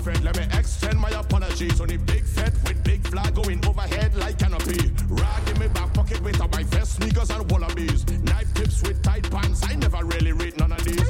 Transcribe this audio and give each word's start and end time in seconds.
fed. 0.00 0.24
Let 0.24 0.36
me 0.36 0.44
extend 0.58 0.98
my 0.98 1.10
apologies. 1.10 1.80
on 1.80 1.88
the 1.88 1.96
big 1.96 2.24
fed 2.24 2.52
with 2.64 2.82
big 2.84 3.06
flag 3.06 3.34
going 3.34 3.64
overhead 3.66 4.14
like 4.16 4.38
canopy. 4.38 4.92
Rag 5.08 5.48
in 5.48 5.58
my 5.58 5.68
back 5.68 5.92
pocket 5.94 6.20
with 6.22 6.38
my 6.38 6.62
vest, 6.64 6.96
sneakers 6.96 7.30
and 7.30 7.50
wallabies. 7.50 8.06
Knife 8.22 8.52
tips 8.54 8.82
with 8.82 9.02
tight 9.02 9.30
pants. 9.30 9.62
I 9.68 9.74
never 9.76 10.04
really 10.04 10.32
read 10.32 10.58
none 10.58 10.72
of 10.72 10.82
these. 10.84 11.08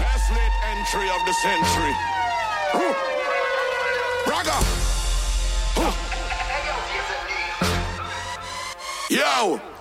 Best 0.00 0.30
late 0.32 0.56
entry 0.72 1.08
of 1.08 1.20
the 1.26 1.34
century. 1.46 1.94
Braga. 4.26 4.58
Yo. 9.10 9.71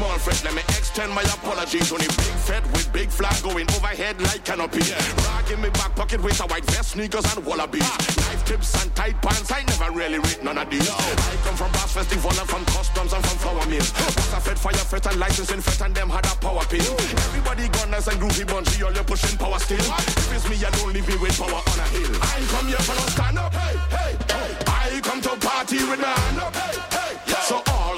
Small 0.00 0.18
fret. 0.18 0.40
Let 0.44 0.54
me 0.54 0.62
extend 0.78 1.12
my 1.12 1.22
apologies. 1.22 1.92
Only 1.92 2.08
big 2.08 2.36
fed 2.48 2.64
with 2.72 2.90
big 2.92 3.10
flag 3.10 3.36
going 3.42 3.68
overhead 3.76 4.16
like 4.22 4.44
canopy. 4.44 4.80
Rag 5.28 5.50
in 5.52 5.60
my 5.60 5.68
back 5.76 5.94
pocket 5.94 6.20
with 6.22 6.40
a 6.40 6.46
white 6.46 6.64
vest, 6.72 6.92
sneakers 6.92 7.26
and 7.32 7.44
wallabies. 7.44 7.90
Knife 8.16 8.44
tips 8.44 8.70
and 8.80 8.88
tight 8.96 9.20
pants. 9.20 9.52
I 9.52 9.62
never 9.72 9.90
really 9.92 10.18
read 10.18 10.40
none 10.42 10.56
of 10.56 10.70
these. 10.70 10.88
I 10.88 11.36
come 11.44 11.56
from 11.56 11.70
Brass 11.72 11.92
Festival 11.92 12.32
and 12.32 12.48
from 12.48 12.64
customs 12.64 13.12
and 13.12 13.22
from 13.26 13.38
flower 13.44 13.66
mills. 13.68 13.92
Brass 13.92 14.32
a 14.32 14.40
fed 14.40 14.58
fire 14.58 14.84
fret 14.90 15.06
and 15.06 15.18
licensing 15.20 15.60
fret 15.60 15.80
and 15.84 15.94
them 15.94 16.08
had 16.08 16.24
a 16.24 16.34
power 16.40 16.64
pill. 16.72 16.96
Everybody 17.28 17.68
gunners 17.68 18.08
and 18.08 18.18
groovy 18.20 18.46
bunchy, 18.48 18.82
all 18.82 18.92
you 18.92 19.04
pushing 19.04 19.36
power 19.36 19.58
still. 19.58 19.84
If 20.24 20.32
it's 20.32 20.48
me, 20.48 20.56
I 20.64 20.70
don't 20.70 20.92
leave 20.94 21.08
me 21.08 21.16
with 21.20 21.36
power 21.36 21.60
on 21.60 21.78
a 21.84 21.86
hill. 21.92 22.12
I 22.22 22.40
come 22.48 22.68
here 22.72 22.84
for 22.88 22.96
no 22.96 23.04
stand 23.12 23.38
up. 23.38 23.52
Hey, 23.52 23.76
hey, 23.96 24.12
hey. 24.32 24.50
I 24.66 25.00
come 25.02 25.20
to 25.20 25.36
party 25.36 25.76
with 25.84 26.00
my 26.00 26.08
hand 26.08 26.40
up. 26.40 26.56
Hey, 26.56 26.96
hey, 26.96 26.99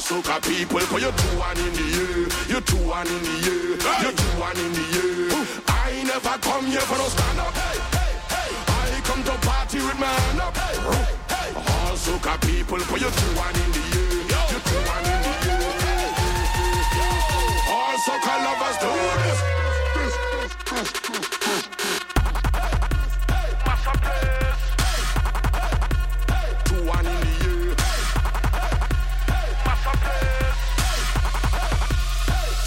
hey. 0.02 0.14
Soca 0.22 0.40
people, 0.42 0.80
put 0.80 1.00
your 1.02 1.12
two 1.12 1.38
one 1.38 1.58
in 1.58 1.72
the 1.72 1.82
air. 2.00 2.28
You 2.48 2.60
two 2.60 2.76
one 2.88 3.06
in 3.06 3.22
the 3.22 3.30
air. 3.50 3.76
You 4.02 4.12
two 4.12 4.40
one 4.40 4.56
in 4.56 4.72
the 4.72 4.84
air. 4.98 5.46
I 5.68 6.02
never 6.04 6.38
come 6.38 6.66
here 6.66 6.80
for 6.80 6.98
no 6.98 7.04
stand 7.08 7.38
up. 7.40 7.54
Hey, 7.54 7.78
hey, 7.96 8.12
hey. 8.34 8.50
I 8.96 9.00
come 9.04 9.22
to 9.24 9.32
party 9.46 9.78
with 9.78 9.98
my 9.98 10.06
hand 10.06 10.40
up. 10.40 10.56
Hey, 10.56 10.76
hey, 10.76 11.14
hey. 11.28 11.54
All 11.56 11.96
soca 11.96 12.36
people, 12.40 12.78
put 12.78 13.00
your 13.00 13.10
two 13.10 13.36
one 13.36 13.54
in 13.54 13.72
the 13.72 13.82
air. 13.98 14.12
You 14.52 14.60
two 14.68 14.82
one 14.90 15.04
in 15.04 15.22
the 15.22 15.34
air. 15.50 16.10
All 17.70 17.96
soca 18.06 18.34
lovers 18.44 18.76
do 18.82 18.90
this. 19.22 19.38
Two 20.64 21.81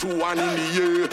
Two 0.05 0.19
one 0.19 0.37
in 0.37 0.53
the 0.55 0.67
air. 0.85 1.09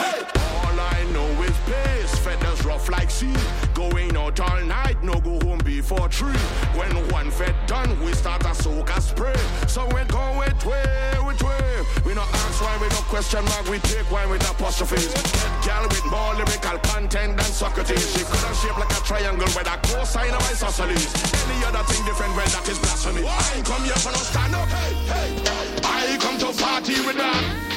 All 0.60 0.78
I 0.78 1.00
know 1.14 1.26
is 1.42 1.56
pace. 1.64 2.14
Feathers 2.18 2.62
rough 2.62 2.90
like 2.90 3.10
sea. 3.10 3.32
Going 3.72 4.14
out 4.18 4.38
all 4.38 4.60
night, 4.60 5.02
no 5.02 5.14
go 5.20 5.40
home 5.40 5.60
before 5.64 6.10
three. 6.10 6.36
When 6.76 6.92
one 7.08 7.30
fed 7.30 7.54
done, 7.66 7.98
we 8.04 8.12
start 8.12 8.42
a 8.42 8.52
soca 8.52 9.00
spray. 9.00 9.32
So 9.66 9.86
we 9.86 10.04
go 10.12 10.36
with 10.38 10.66
way, 10.66 11.14
with 11.24 11.42
way. 11.42 11.72
We 12.04 12.12
no 12.12 12.20
ask 12.20 12.60
why, 12.60 12.76
we 12.82 12.88
no 12.88 13.00
question 13.08 13.42
mark. 13.46 13.66
We 13.70 13.78
take 13.78 14.10
wine 14.10 14.28
with 14.28 14.44
apostrophes. 14.50 15.08
Get 15.08 15.64
gal 15.64 15.88
with 15.88 16.04
more 16.10 16.34
lyrical 16.34 16.76
content 16.92 17.38
than 17.38 17.48
Socrates. 17.48 18.12
She 18.12 18.24
could 18.24 18.44
have 18.44 18.56
shaped 18.56 18.78
like 18.78 18.92
a 18.92 19.00
triangle 19.08 19.48
with 19.56 19.72
a 19.72 19.76
cosine 19.88 20.34
of 20.36 20.42
isosceles. 20.52 21.08
Any 21.48 21.64
other 21.64 21.82
thing 21.88 22.04
different, 22.04 22.36
well, 22.36 22.44
that 22.44 22.68
is 22.68 22.78
blasphemy. 22.78 23.24
I 23.24 23.62
come 23.64 23.84
here 23.84 23.96
for 24.04 24.12
no 24.12 24.20
stand 24.20 24.54
up. 24.54 24.68
Hey, 24.68 24.92
hey. 25.08 25.80
I 25.82 26.18
come 26.20 26.36
to 26.44 26.52
party 26.60 27.00
with 27.06 27.16
that. 27.16 27.71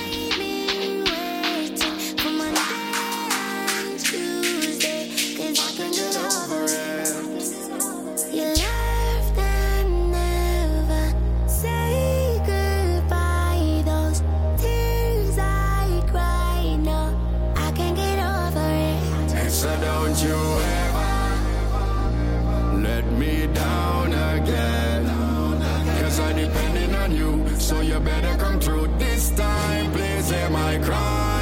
So 27.65 27.81
you 27.81 27.99
better 27.99 28.37
come 28.37 28.59
through 28.59 28.87
this 28.99 29.31
time. 29.31 29.91
Please 29.91 30.29
hear 30.29 30.49
my 30.51 30.77
cry. 30.83 31.34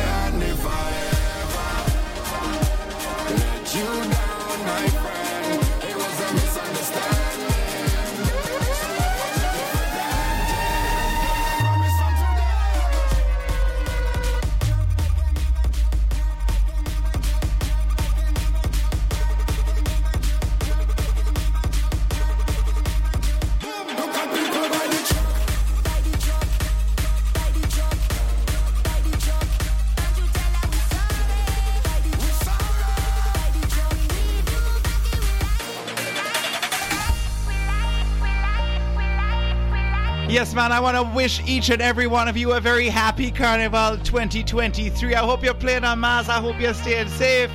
Man, 40.53 40.71
I 40.71 40.79
want 40.79 40.95
to 40.95 41.15
wish 41.15 41.41
each 41.47 41.71
and 41.71 41.81
every 41.81 42.05
one 42.05 42.27
of 42.27 42.37
you 42.37 42.53
a 42.53 42.59
very 42.59 42.87
happy 42.87 43.31
Carnival 43.31 43.97
2023. 44.03 45.15
I 45.15 45.19
hope 45.19 45.43
you're 45.43 45.53
playing 45.55 45.83
on 45.83 45.99
Mars. 45.99 46.29
I 46.29 46.39
hope 46.39 46.59
you're 46.59 46.75
staying 46.75 47.09
safe. 47.09 47.49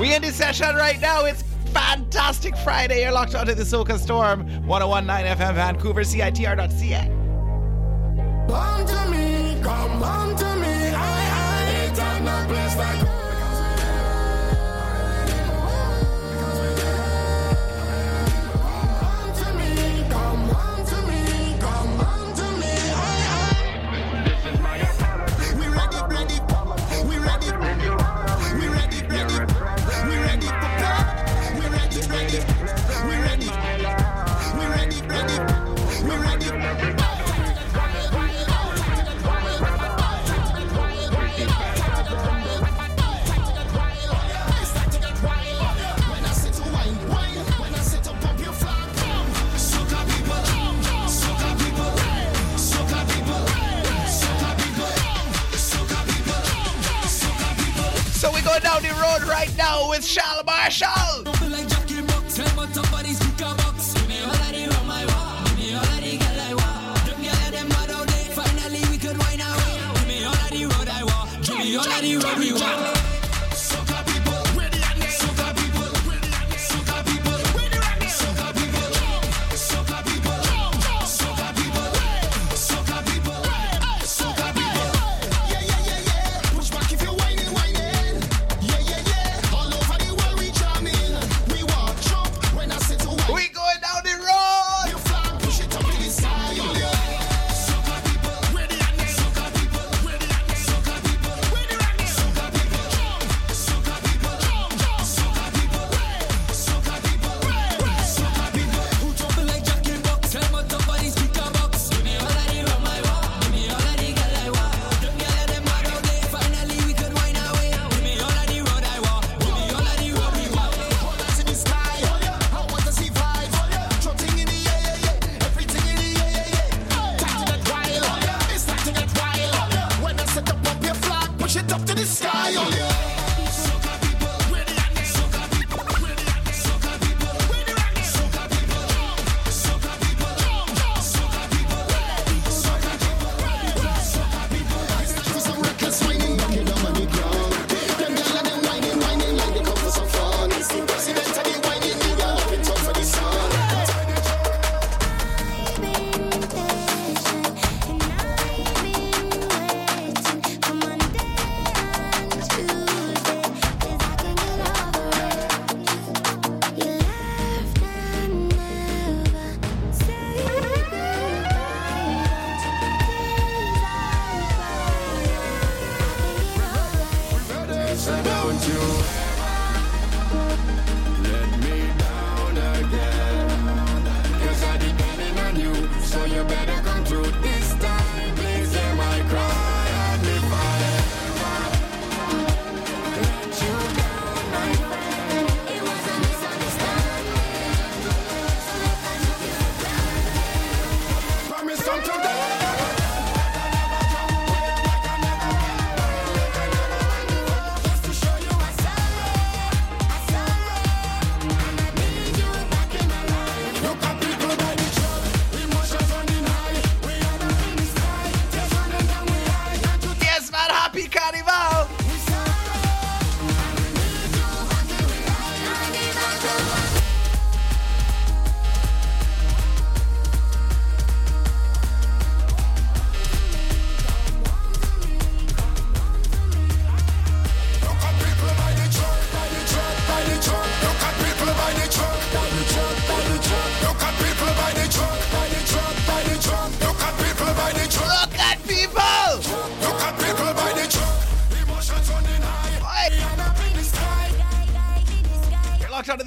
We 0.00 0.14
in 0.14 0.22
this 0.22 0.36
session 0.36 0.74
right 0.74 0.98
now. 0.98 1.26
It's 1.26 1.42
fantastic 1.74 2.56
Friday. 2.56 3.02
You're 3.02 3.12
locked 3.12 3.34
onto 3.34 3.52
the 3.52 3.64
Soca 3.64 3.98
Storm 3.98 4.46
1019 4.66 5.36
FM 5.36 5.54
Vancouver, 5.56 6.00
CITR.ca. 6.00 7.08
Come 8.48 8.86
to 8.86 9.10
me, 9.10 9.60
come 9.62 10.36
to 10.36 10.56
me. 10.56 10.94
I, 10.94 11.04
I 11.36 11.84
ain't 11.84 12.00
on 12.00 12.24
no 12.24 12.46
place 12.48 12.76
like 12.78 13.17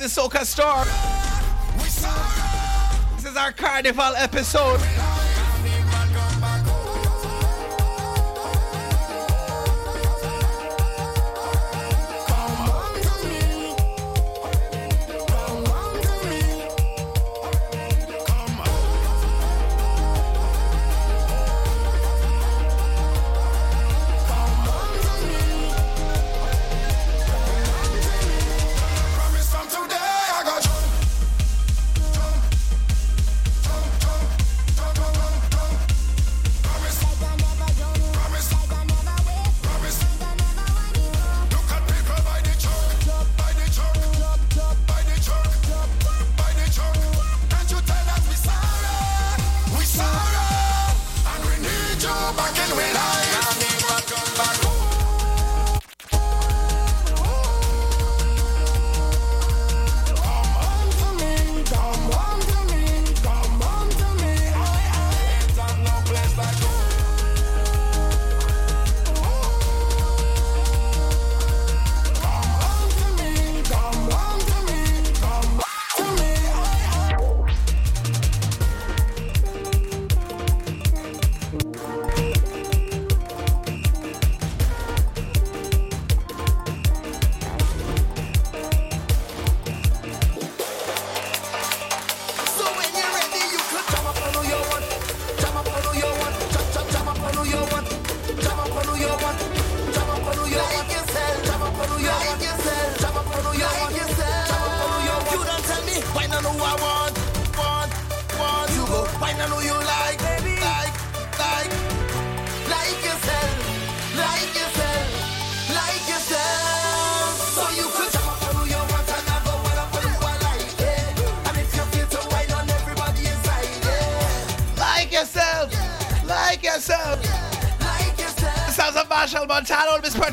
the 0.02 0.08
Soca 0.08 0.44
Storm. 0.44 0.88
This 3.16 3.26
is 3.26 3.38
our 3.38 3.52
carnival 3.52 4.16
episode. 4.16 4.80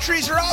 Patrice 0.08 0.30
Rama. 0.30 0.47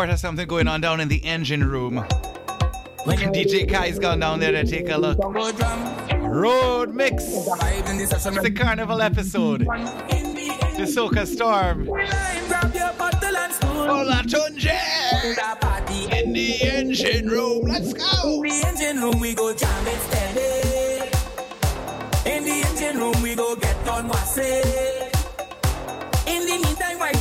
A 0.00 0.04
report 0.04 0.14
of 0.14 0.20
something 0.20 0.48
going 0.48 0.66
on 0.66 0.80
down 0.80 0.98
in 1.00 1.08
the 1.08 1.22
engine 1.26 1.62
room. 1.62 2.02
DJ 3.04 3.70
Kai's 3.70 3.98
gone 3.98 4.18
down 4.18 4.40
there 4.40 4.50
to 4.50 4.64
take 4.64 4.88
a 4.88 4.96
look. 4.96 5.18
Road 5.18 6.94
Mix. 6.94 7.24
It's 7.26 8.24
the 8.24 8.50
carnival 8.50 9.02
episode. 9.02 9.60
The 9.60 10.86
Soca 10.88 11.26
Storm. 11.26 11.84
Olatunji. 13.90 14.72
In 16.18 16.32
the 16.32 16.62
engine 16.62 17.28
room. 17.28 17.66
Let's 17.66 17.92
go. 17.92 18.42
In 18.42 18.48
the 18.48 18.64
engine 18.68 19.02
room, 19.02 19.20
we 19.20 19.34
go 19.34 19.54
jam 19.54 19.86
it 19.86 20.00
steady. 20.00 21.10
In 22.24 22.44
the 22.44 22.64
engine 22.70 22.96
room, 22.96 23.20
we 23.20 23.34
go 23.34 23.54
get 23.54 23.76
on 23.86 24.08
what's. 24.08 24.38
In 24.38 24.62
the 26.46 26.58
meantime, 26.64 26.98
why 26.98 27.12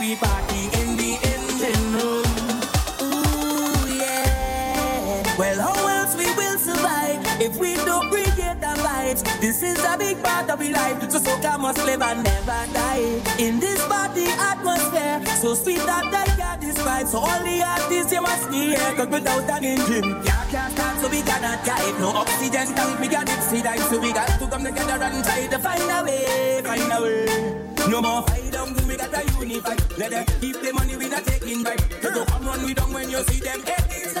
we 0.00 0.16
party 0.16 0.64
in 0.80 0.96
the 0.96 1.12
engine 1.28 1.92
room. 1.92 2.24
Ooh, 3.04 3.98
yeah. 4.00 5.36
Well, 5.36 5.60
how 5.60 5.88
else 5.88 6.16
we 6.16 6.24
will 6.40 6.58
survive 6.58 7.20
if 7.38 7.54
we 7.58 7.74
don't 7.84 8.08
it 8.08 8.56
the 8.64 8.72
vibes? 8.80 9.20
This 9.42 9.62
is 9.62 9.78
a 9.84 9.98
big 9.98 10.22
part 10.22 10.48
of 10.48 10.58
our 10.58 10.70
life. 10.72 11.10
So 11.12 11.20
soca 11.20 11.60
must 11.60 11.84
live 11.84 12.00
and 12.00 12.24
never 12.24 12.60
die. 12.72 13.20
In 13.38 13.60
this 13.60 13.86
party 13.88 14.24
atmosphere, 14.40 15.20
so 15.36 15.54
sweet 15.54 15.84
that 15.84 16.08
I 16.08 16.24
can't 16.34 16.60
describe. 16.62 17.06
So 17.06 17.18
all 17.18 17.40
the 17.44 17.62
artists, 17.62 18.10
you 18.10 18.22
must 18.22 18.50
be 18.50 18.72
here. 18.72 18.92
Cause 18.96 19.08
without 19.08 19.50
an 19.50 19.64
engine, 19.64 20.24
yeah, 20.24 20.44
can't 20.48 20.72
start, 20.72 20.98
so 21.00 21.08
we 21.10 21.20
cannot 21.20 21.62
drive. 21.62 22.00
No 22.00 22.08
oxygen 22.08 22.72
tank, 22.74 23.00
we 23.00 23.08
got 23.08 23.28
it, 23.28 23.42
see 23.42 23.60
that. 23.60 23.78
So 23.90 24.00
we 24.00 24.14
got 24.14 24.28
to 24.38 24.46
come 24.46 24.64
together 24.64 25.04
and 25.04 25.24
try 25.24 25.46
to 25.46 25.58
find 25.58 25.82
a 25.82 26.04
way, 26.04 26.62
find 26.64 26.90
a 26.90 27.02
way. 27.02 27.69
No 27.90 28.00
more 28.00 28.22
fight 28.22 28.52
down, 28.52 28.72
we 28.86 28.96
gotta 28.96 29.20
unify. 29.40 29.74
Let 29.98 30.10
them 30.12 30.24
keep 30.40 30.60
the 30.62 30.72
money, 30.72 30.96
we 30.96 31.08
not 31.08 31.24
taking 31.24 31.64
back. 31.64 31.80
So 32.00 32.14
don't 32.14 32.28
come 32.28 32.46
run 32.46 32.64
me 32.64 32.72
down 32.72 32.92
when 32.92 33.10
you 33.10 33.20
see 33.24 33.40
them 33.40 33.60
heading. 33.62 34.14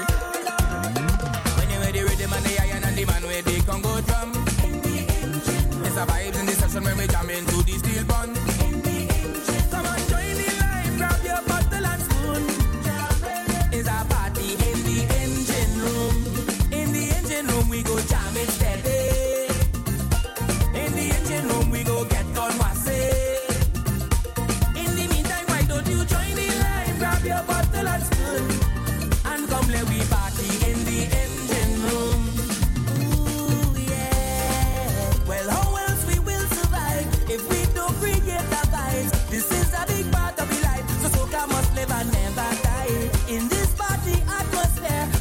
When 1.56 1.70
you 1.70 1.78
ready, 1.78 2.02
rhythm 2.02 2.32
and 2.32 2.44
the 2.46 2.62
iron 2.62 2.82
and 2.82 2.96
the 2.96 3.04
man 3.04 3.22
where 3.22 3.42
they 3.42 3.60
can 3.60 3.80
go 3.80 4.00
drum. 4.00 4.32
It's 5.86 5.96
a 5.96 6.04
vibes 6.04 6.40
in 6.40 6.46
the 6.46 6.52
session 6.52 6.82
when 6.82 6.98
we 6.98 7.06
jam 7.06 7.30
into 7.30 7.62
the 7.62 7.78
steel 7.78 8.04
bun. 8.06 8.39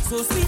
So 0.10 0.38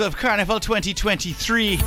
of 0.00 0.16
Carnival 0.16 0.58
2023. 0.60 1.78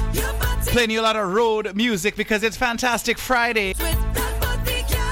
Playing 0.68 0.92
you 0.92 1.02
a 1.02 1.04
lot 1.04 1.16
of 1.16 1.32
road 1.32 1.76
music 1.76 2.16
because 2.16 2.44
it's 2.44 2.56
Fantastic 2.56 3.18
Friday. 3.18 3.74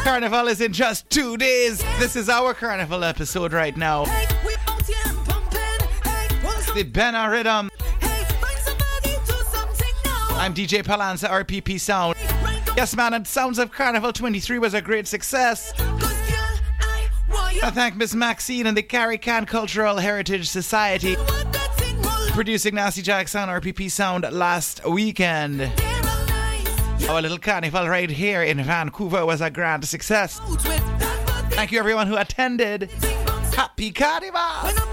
Carnival 0.03 0.47
is 0.47 0.61
in 0.61 0.71
just 0.71 1.09
two 1.09 1.37
days. 1.37 1.83
This 1.99 2.15
is 2.15 2.29
our 2.29 2.53
Carnival 2.53 3.03
episode 3.03 3.53
right 3.53 3.75
now. 3.75 4.05
The 6.73 6.83
Bena 6.83 7.29
Rhythm. 7.29 7.69
I'm 10.31 10.53
DJ 10.53 10.83
Palanza, 10.83 11.27
RPP 11.29 11.79
Sound. 11.79 12.15
Yes, 12.75 12.95
man, 12.95 13.13
and 13.13 13.27
Sounds 13.27 13.59
of 13.59 13.71
Carnival 13.71 14.13
23 14.13 14.59
was 14.59 14.73
a 14.73 14.81
great 14.81 15.07
success. 15.07 15.73
I. 15.77 17.07
I 17.63 17.69
thank 17.71 17.95
Miss 17.95 18.15
Maxine 18.15 18.67
and 18.67 18.77
the 18.77 18.83
Carrie 18.83 19.17
Can 19.17 19.45
Cultural 19.45 19.97
Heritage 19.97 20.49
Society 20.49 21.15
producing 22.41 22.73
Nasty 22.73 23.04
Jack's 23.04 23.36
on 23.36 23.49
RPP 23.49 23.91
Sound 23.91 24.25
last 24.32 24.84
weekend. 24.84 25.60
there 25.60 25.69
all 25.69 26.25
night. 26.25 27.08
Our 27.08 27.21
little 27.21 27.38
carnival 27.38 27.88
right 27.88 28.10
here 28.10 28.41
in 28.41 28.63
Vancouver 28.63 29.27
was 29.27 29.41
a 29.41 29.51
grand 29.51 29.86
success. 29.86 30.41
Out 30.41 30.49
with 30.49 30.63
that 30.63 31.27
body, 31.27 31.56
Thank 31.56 31.71
you 31.71 31.77
everyone 31.77 32.08
who 32.08 32.17
attended. 32.17 32.89
Happy 33.54 33.91
Carnival! 33.91 34.90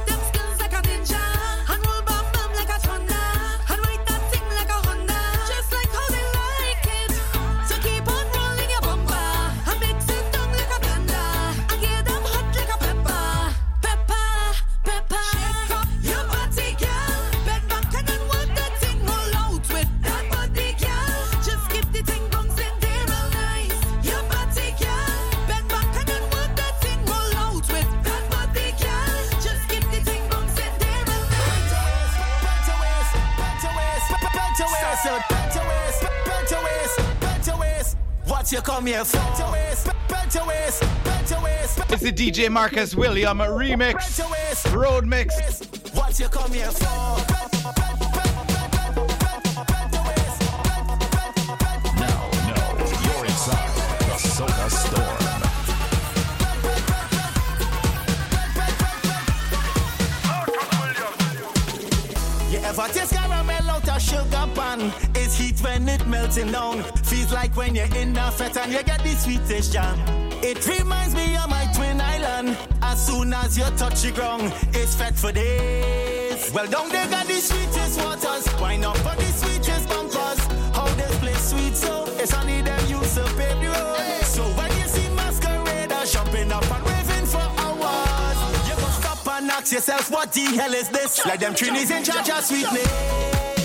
what 38.49 38.53
you 38.53 38.63
come 38.63 38.87
here 38.87 39.05
for. 39.05 39.19
Bend 39.19 39.39
your 39.39 39.53
waist, 39.53 39.91
bend 40.09 40.35
your 40.35 40.47
waist, 40.47 40.81
bend 41.05 41.31
your 41.31 41.43
waist. 41.43 41.81
It's 41.91 42.03
the 42.03 42.13
DJ 42.13 42.51
Marcus 42.51 42.95
William 42.95 43.39
remix, 43.41 44.75
road 44.75 45.05
mix. 45.05 45.35
What 45.93 46.19
you 46.19 46.29
come 46.29 46.53
here 46.53 46.71
for? 46.71 47.28
sitting 66.33 66.53
down. 66.53 66.83
Feels 67.05 67.33
like 67.33 67.57
when 67.57 67.75
you're 67.75 67.95
in 67.97 68.13
the 68.13 68.31
fete 68.37 68.57
and 68.57 68.73
you 68.73 68.83
get 68.83 69.03
the 69.03 69.15
sweetest 69.15 69.73
jam. 69.73 69.99
It 70.43 70.67
reminds 70.67 71.15
me 71.15 71.37
of 71.37 71.49
my 71.49 71.65
twin 71.75 72.01
island. 72.01 72.57
As 72.83 73.07
soon 73.07 73.33
as 73.33 73.57
you 73.59 73.65
touch 73.77 74.03
the 74.03 74.13
ground, 74.13 74.53
it's 74.73 74.95
fed 74.95 75.17
for 75.17 75.33
days. 75.33 76.53
Well, 76.53 76.67
down 76.67 76.89
they 76.89 77.07
got 77.09 77.27
the 77.27 77.35
sweetest 77.35 77.99
waters. 78.01 78.47
Why 78.61 78.77
not 78.77 78.97
for 78.99 79.17
the 79.17 79.31
sweetest 79.33 79.89
bumpers? 79.89 80.41
How 80.77 80.87
they 80.95 81.11
play 81.19 81.35
sweet 81.35 81.77
so 81.77 82.05
it's 82.19 82.35
only 82.35 82.63
them 82.63 82.81
you 82.89 83.01
to 83.01 83.25
pave 83.37 83.61
the 83.61 83.69
road. 83.69 84.25
So 84.25 84.43
when 84.59 84.71
you 84.79 84.87
see 84.87 85.09
masqueraders 85.15 86.13
jumping 86.13 86.53
up 86.53 86.71
and 86.71 86.87
raving 86.87 87.27
for 87.27 87.47
hours, 87.63 88.69
you 88.69 88.75
go 88.77 88.89
stop 89.01 89.27
and 89.37 89.51
ask 89.51 89.73
yourself, 89.73 90.11
what 90.11 90.33
the 90.33 90.45
hell 90.45 90.75
is 90.75 90.89
this? 90.89 91.25
Like 91.27 91.41
them 91.41 91.55
trinities 91.55 91.91
in 91.91 92.05
charge 92.05 92.31
of 92.31 92.45
sweetness. 92.45 93.58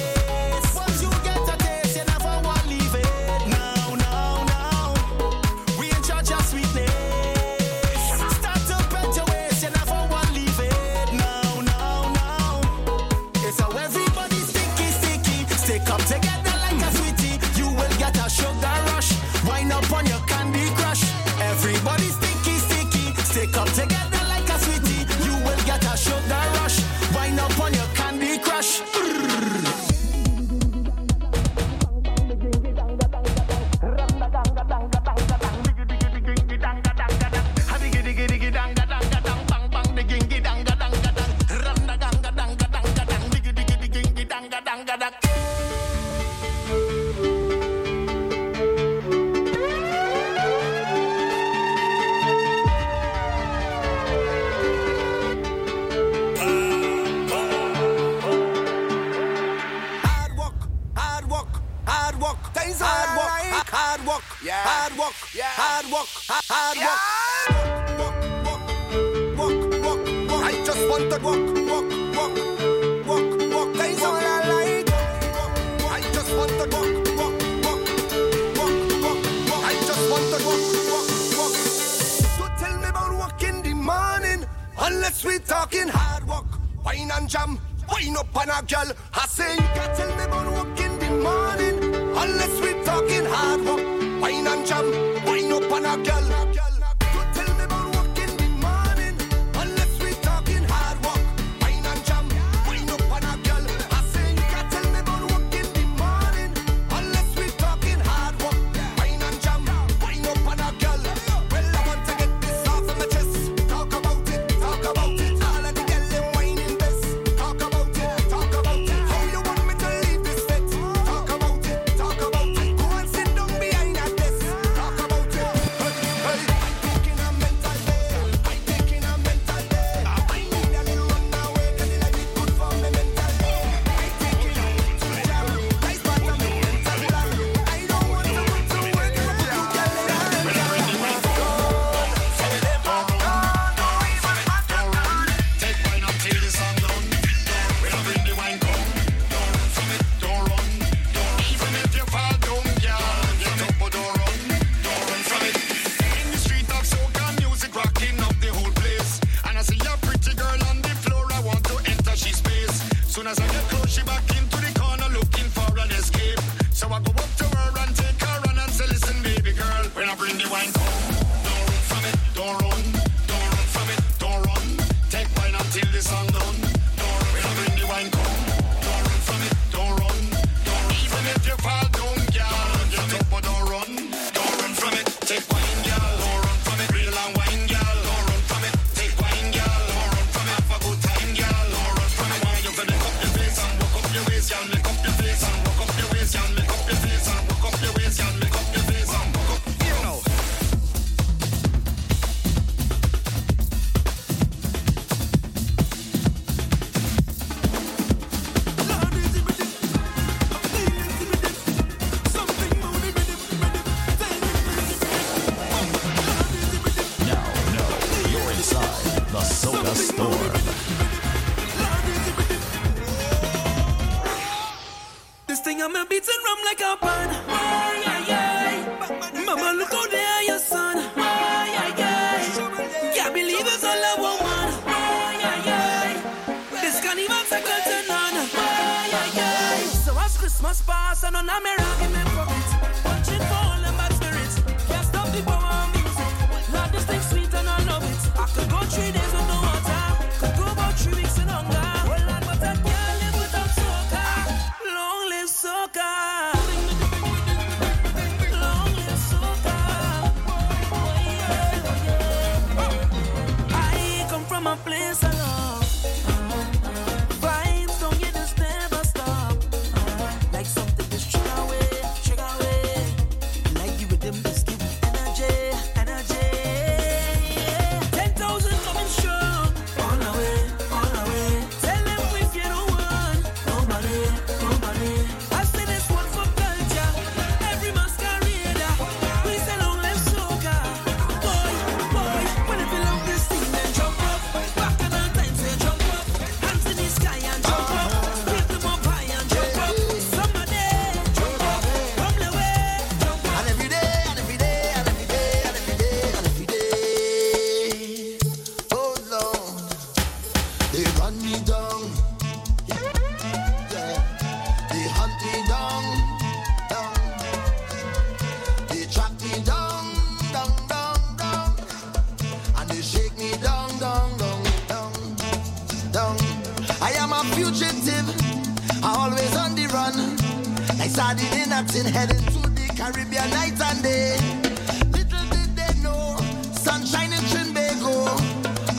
Little 333.79 335.45
did 335.49 335.75
they 335.75 335.93
know, 336.03 336.37
sunshine 336.73 337.33
in 337.33 337.39
Trinbago. 337.49 338.27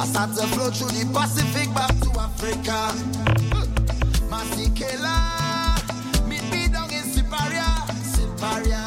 I 0.00 0.04
start 0.06 0.30
to 0.36 0.46
flow 0.48 0.70
through 0.70 0.88
the 0.98 1.06
Pacific 1.12 1.72
back 1.74 1.94
to 2.00 2.10
Africa. 2.18 2.90
Masekela, 4.28 5.16
meet 6.28 6.42
me 6.50 6.66
down 6.66 6.90
in 6.90 7.04
Siparia, 7.04 7.86
Siparia. 8.02 8.83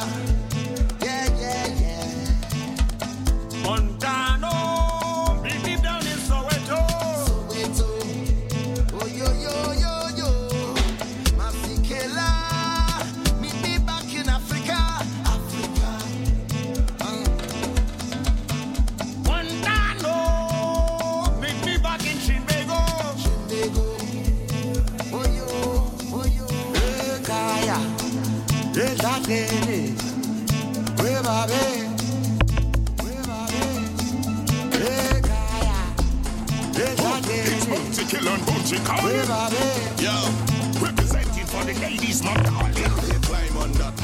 Africa. 38.85 39.55
Yeah. 40.01 40.83
Representing 40.83 41.45
for 41.45 41.63
the 41.65 41.73
ladies, 41.81 42.23
my 42.23 42.33
dog. 42.43 42.75
Hey, 42.75 43.19
climb 43.21 43.57
on 43.57 43.71
that. 43.73 43.99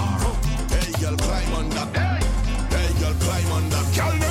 Hey, 0.72 0.92
girl, 1.02 1.16
climb 1.18 1.54
on 1.54 1.70
that. 1.70 1.96
Hey, 2.72 3.00
girl, 3.00 3.14
climb 3.20 3.52
on 3.52 3.70
that. 3.70 3.86
Girl, 3.96 4.23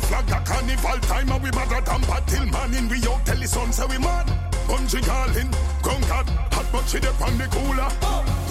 the 0.00 0.06
flag 0.06 0.30
a 0.30 0.40
carnival 0.44 0.98
time 1.00 1.30
and 1.30 1.42
we 1.42 1.50
mother 1.50 1.80
damper 1.80 2.20
till 2.26 2.46
morning. 2.46 2.88
We 2.88 2.98
out 3.08 3.24
tell 3.26 3.36
the 3.36 3.46
sun 3.46 3.72
say 3.72 3.86
we 3.86 3.98
mad. 3.98 4.26
Bungie 4.68 5.02
calling, 5.02 5.50
conquered, 5.82 6.28
hot 6.52 6.66
but 6.72 6.84
she 6.88 7.00
dey 7.00 7.12
from 7.18 7.36
the 7.38 7.46
cooler. 7.48 7.90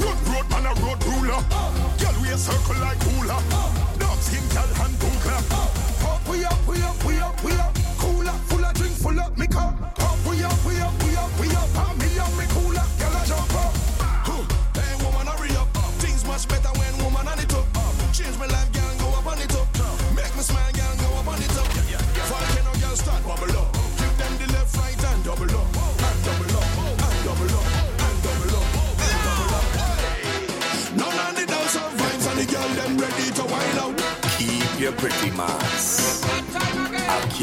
Road 0.01 0.19
road 0.27 0.47
man 0.49 0.65
a 0.65 0.73
road 0.81 0.99
ruler. 1.05 1.41
Girl 1.99 2.15
we 2.21 2.29
a 2.29 2.37
circle 2.37 2.79
like 2.81 2.99
ruler. 3.13 3.39
Dark 3.99 4.19
skin 4.19 4.45
girl 4.51 4.71
and 4.83 4.95
cool 4.99 5.17
clap. 5.23 5.43
Oh. 5.51 5.71
Up 6.07 6.27
we 6.29 6.43
up 6.43 6.67
we 6.67 6.81
up 6.81 7.03
we 7.05 7.16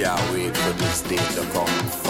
can't 0.04 0.32
wait 0.32 0.54
for 0.54 0.72
this 0.74 1.00
day 1.00 1.16
to 1.16 1.50
come. 1.52 2.03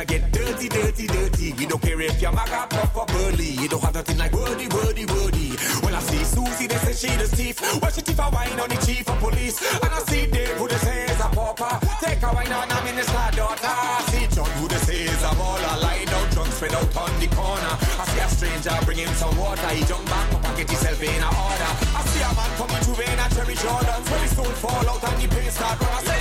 I 0.00 0.04
get 0.04 0.32
dirty, 0.32 0.66
dirty, 0.66 1.06
dirty. 1.06 1.52
You 1.60 1.68
don't 1.68 1.82
care 1.82 2.00
if 2.00 2.22
you're 2.22 2.32
maga, 2.32 2.64
puff 2.70 2.96
or 2.96 3.04
burly. 3.04 3.52
You 3.60 3.68
don't 3.68 3.82
have 3.84 3.92
nothing 3.92 4.16
like 4.16 4.32
wordy, 4.32 4.66
wordy, 4.68 5.04
wordy. 5.04 5.52
When 5.84 5.92
I 5.92 6.00
see 6.00 6.24
Susie, 6.24 6.66
they 6.66 6.80
say 6.88 6.96
she 6.96 7.12
the 7.20 7.28
thief. 7.28 7.60
Well, 7.82 7.90
she 7.92 8.00
thief 8.00 8.18
a 8.18 8.30
wine 8.32 8.58
on 8.58 8.70
the 8.70 8.80
chief 8.80 9.04
of 9.10 9.18
police. 9.20 9.60
And 9.60 9.92
I 9.92 10.00
see 10.08 10.24
Dave, 10.24 10.56
who 10.56 10.68
they 10.68 10.80
say 10.80 11.04
is 11.04 11.20
a 11.20 11.28
pauper. 11.28 11.76
Take 12.00 12.22
a 12.22 12.32
wine 12.32 12.48
on 12.48 12.72
a 12.72 12.78
minister 12.80 13.28
daughter. 13.36 13.68
I 13.68 14.00
see 14.08 14.24
John, 14.32 14.48
who 14.56 14.68
they 14.72 14.80
say 14.88 15.04
is 15.04 15.20
a 15.20 15.36
baller. 15.36 15.82
Lie 15.84 16.08
down 16.08 16.30
drunk, 16.32 16.48
spread 16.48 16.72
out 16.72 16.96
on 16.96 17.12
the 17.20 17.28
corner. 17.36 17.74
I 18.00 18.04
see 18.08 18.24
a 18.24 18.28
stranger, 18.32 18.72
bring 18.88 19.04
him 19.04 19.12
some 19.20 19.36
water. 19.36 19.68
He 19.76 19.84
jump 19.84 20.08
back 20.08 20.32
up 20.32 20.48
and 20.48 20.56
get 20.56 20.70
himself 20.70 21.02
in 21.04 21.20
a 21.20 21.28
order. 21.28 21.72
I 21.92 22.00
see 22.08 22.24
a 22.24 22.30
man 22.32 22.50
coming 22.56 22.82
to 22.88 22.92
rain 22.96 23.20
a 23.20 23.28
cherry 23.36 23.52
Jordan. 23.52 24.00
When 24.08 24.20
his 24.24 24.32
soul 24.32 24.48
fall 24.64 24.80
out 24.80 25.04
and 25.12 25.20
the 25.20 25.28
pain 25.28 25.50
start 25.52 25.76
run, 25.76 25.92
I 25.92 26.00
say, 26.08 26.19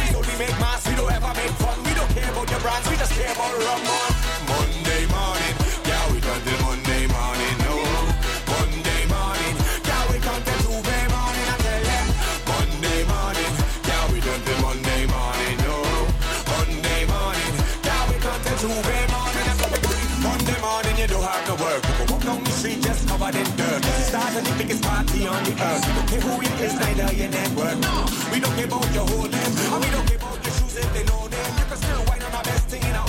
on 25.30 25.44
the 25.44 25.54
earth. 25.54 25.86
We 25.86 25.94
don't 25.94 26.08
care 26.10 26.22
who 26.22 26.42
it 26.42 26.62
is, 26.62 26.74
neither 26.80 27.14
your 27.14 27.30
network. 27.30 27.78
We 28.34 28.40
don't 28.40 28.56
care 28.56 28.66
about 28.66 28.94
your 28.94 29.06
whole 29.06 29.30
name. 29.30 29.54
And 29.74 29.84
we 29.84 29.90
don't 29.94 30.08
care 30.10 30.18
about 30.18 30.40
your 30.46 30.54
shoes 30.58 30.76
if 30.78 30.90
they 30.94 31.04
know 31.06 31.28
them. 31.28 31.50
You 31.60 31.66
can 31.70 31.78
still 31.78 32.04
whine 32.10 32.24
on 32.24 32.34
our 32.34 32.44
best 32.44 32.68
thing 32.68 32.84
in 32.84 32.96
our 32.96 33.09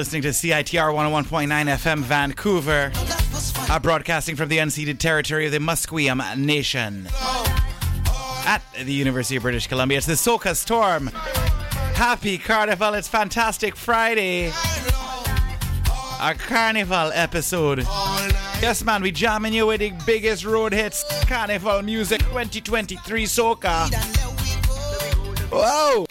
listening 0.00 0.22
to 0.22 0.28
CITR 0.28 0.94
101.9 0.94 1.46
FM 1.48 1.98
Vancouver, 1.98 2.90
uh, 3.70 3.78
broadcasting 3.80 4.34
from 4.34 4.48
the 4.48 4.56
unceded 4.56 4.98
territory 4.98 5.44
of 5.44 5.52
the 5.52 5.58
Musqueam 5.58 6.38
Nation 6.38 7.06
at 8.46 8.62
the 8.82 8.94
University 8.94 9.36
of 9.36 9.42
British 9.42 9.66
Columbia. 9.66 9.98
It's 9.98 10.06
the 10.06 10.14
Soca 10.14 10.56
Storm. 10.56 11.08
Happy 11.08 12.38
Carnival. 12.38 12.94
It's 12.94 13.08
fantastic 13.08 13.76
Friday. 13.76 14.50
Our 16.18 16.32
Carnival 16.32 17.12
episode. 17.12 17.80
Yes, 18.62 18.82
man, 18.82 19.02
we 19.02 19.12
jamming 19.12 19.52
you 19.52 19.66
with 19.66 19.80
the 19.80 19.92
biggest 20.06 20.46
road 20.46 20.72
hits. 20.72 21.04
Carnival 21.26 21.82
music 21.82 22.20
2023 22.20 23.24
Soca. 23.24 23.92
Whoa! 25.52 26.06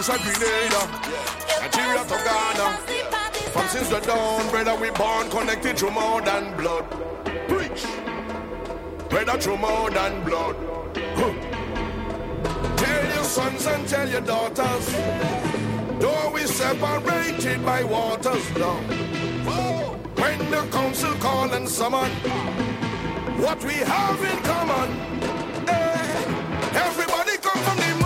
Prince 0.00 0.18
of 0.18 0.40
Grenada, 0.40 0.82
Nigeria 1.60 2.02
to 2.04 2.24
Ghana. 2.24 2.78
From 3.52 3.68
since 3.68 3.90
the 3.90 4.00
dawn, 4.00 4.48
brother, 4.48 4.74
we 4.80 4.88
born 4.92 5.28
connected 5.28 5.76
through 5.78 5.90
more 5.90 6.22
than 6.22 6.56
blood. 6.56 6.86
Preach, 7.46 7.84
brother, 9.10 9.38
through 9.38 9.58
more 9.58 9.90
than 9.90 10.24
blood. 10.24 10.56
Tell 12.78 13.14
your 13.14 13.24
sons 13.24 13.66
and 13.66 13.86
tell 13.86 14.08
your 14.08 14.22
daughters, 14.22 14.86
though 15.98 16.30
we 16.32 16.46
separated 16.46 17.62
by 17.62 17.82
waters 17.84 18.50
now 18.56 18.80
When 20.16 20.50
the 20.50 20.66
council 20.72 21.12
call 21.16 21.52
and 21.52 21.68
summon, 21.68 22.10
what 23.36 23.62
we 23.62 23.74
have 23.74 24.22
in 24.22 24.38
common, 24.44 24.88
eh, 25.68 26.78
everybody 26.86 27.36
come 27.36 27.62
from 27.64 27.76
the 27.76 27.99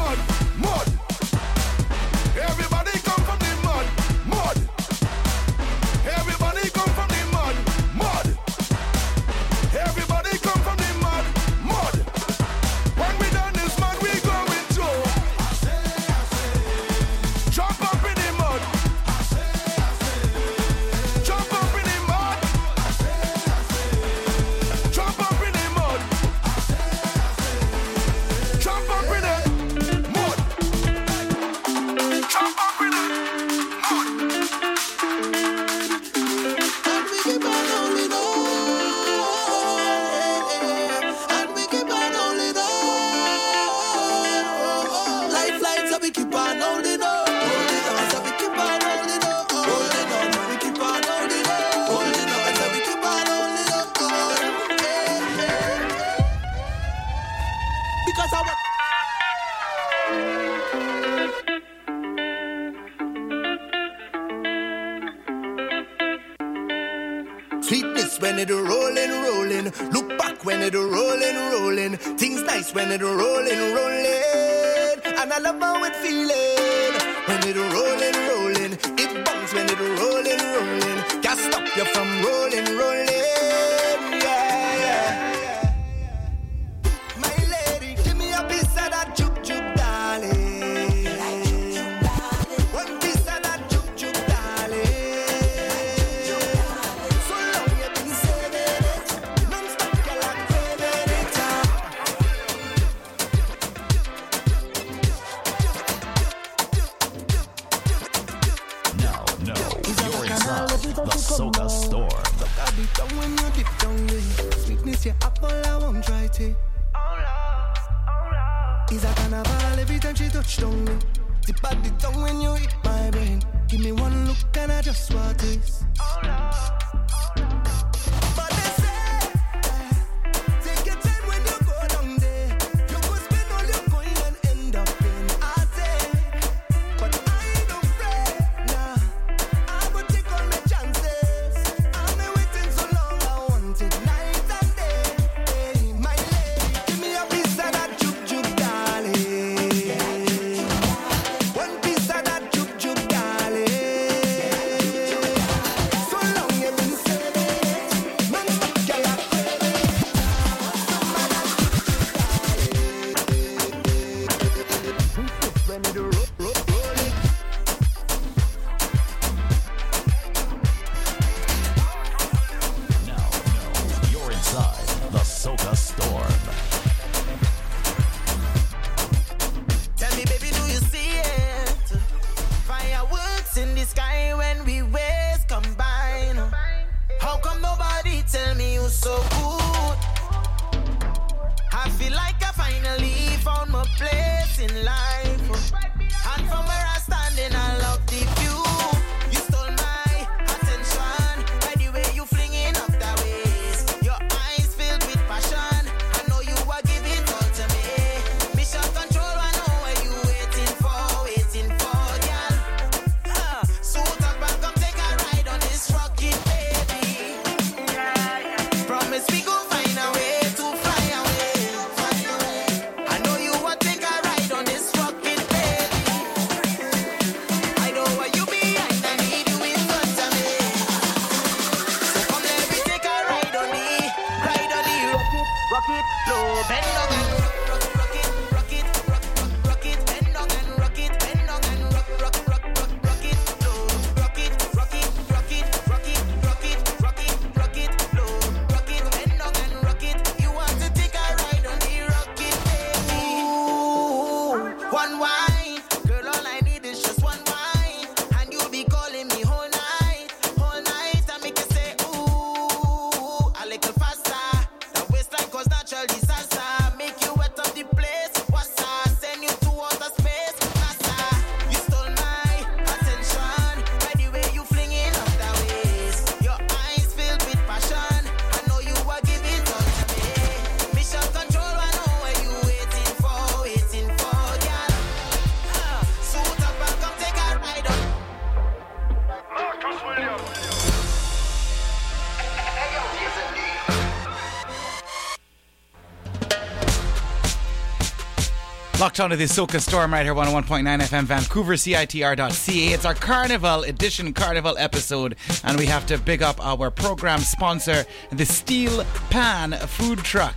Locked 299.14 299.20
onto 299.20 299.36
the 299.36 299.44
Soca 299.44 299.80
Storm 299.80 300.12
right 300.12 300.24
here, 300.24 300.34
101.9 300.34 300.82
FM, 300.82 301.22
Vancouver, 301.22 301.74
CITR.ca. 301.74 302.92
It's 302.92 303.04
our 303.04 303.14
Carnival 303.14 303.84
Edition 303.84 304.32
Carnival 304.32 304.76
episode, 304.76 305.36
and 305.62 305.78
we 305.78 305.86
have 305.86 306.04
to 306.06 306.18
big 306.18 306.42
up 306.42 306.58
our 306.66 306.90
program 306.90 307.38
sponsor, 307.38 308.06
the 308.32 308.44
Steel 308.44 309.04
Pan 309.30 309.70
Food 309.70 310.18
Truck. 310.18 310.56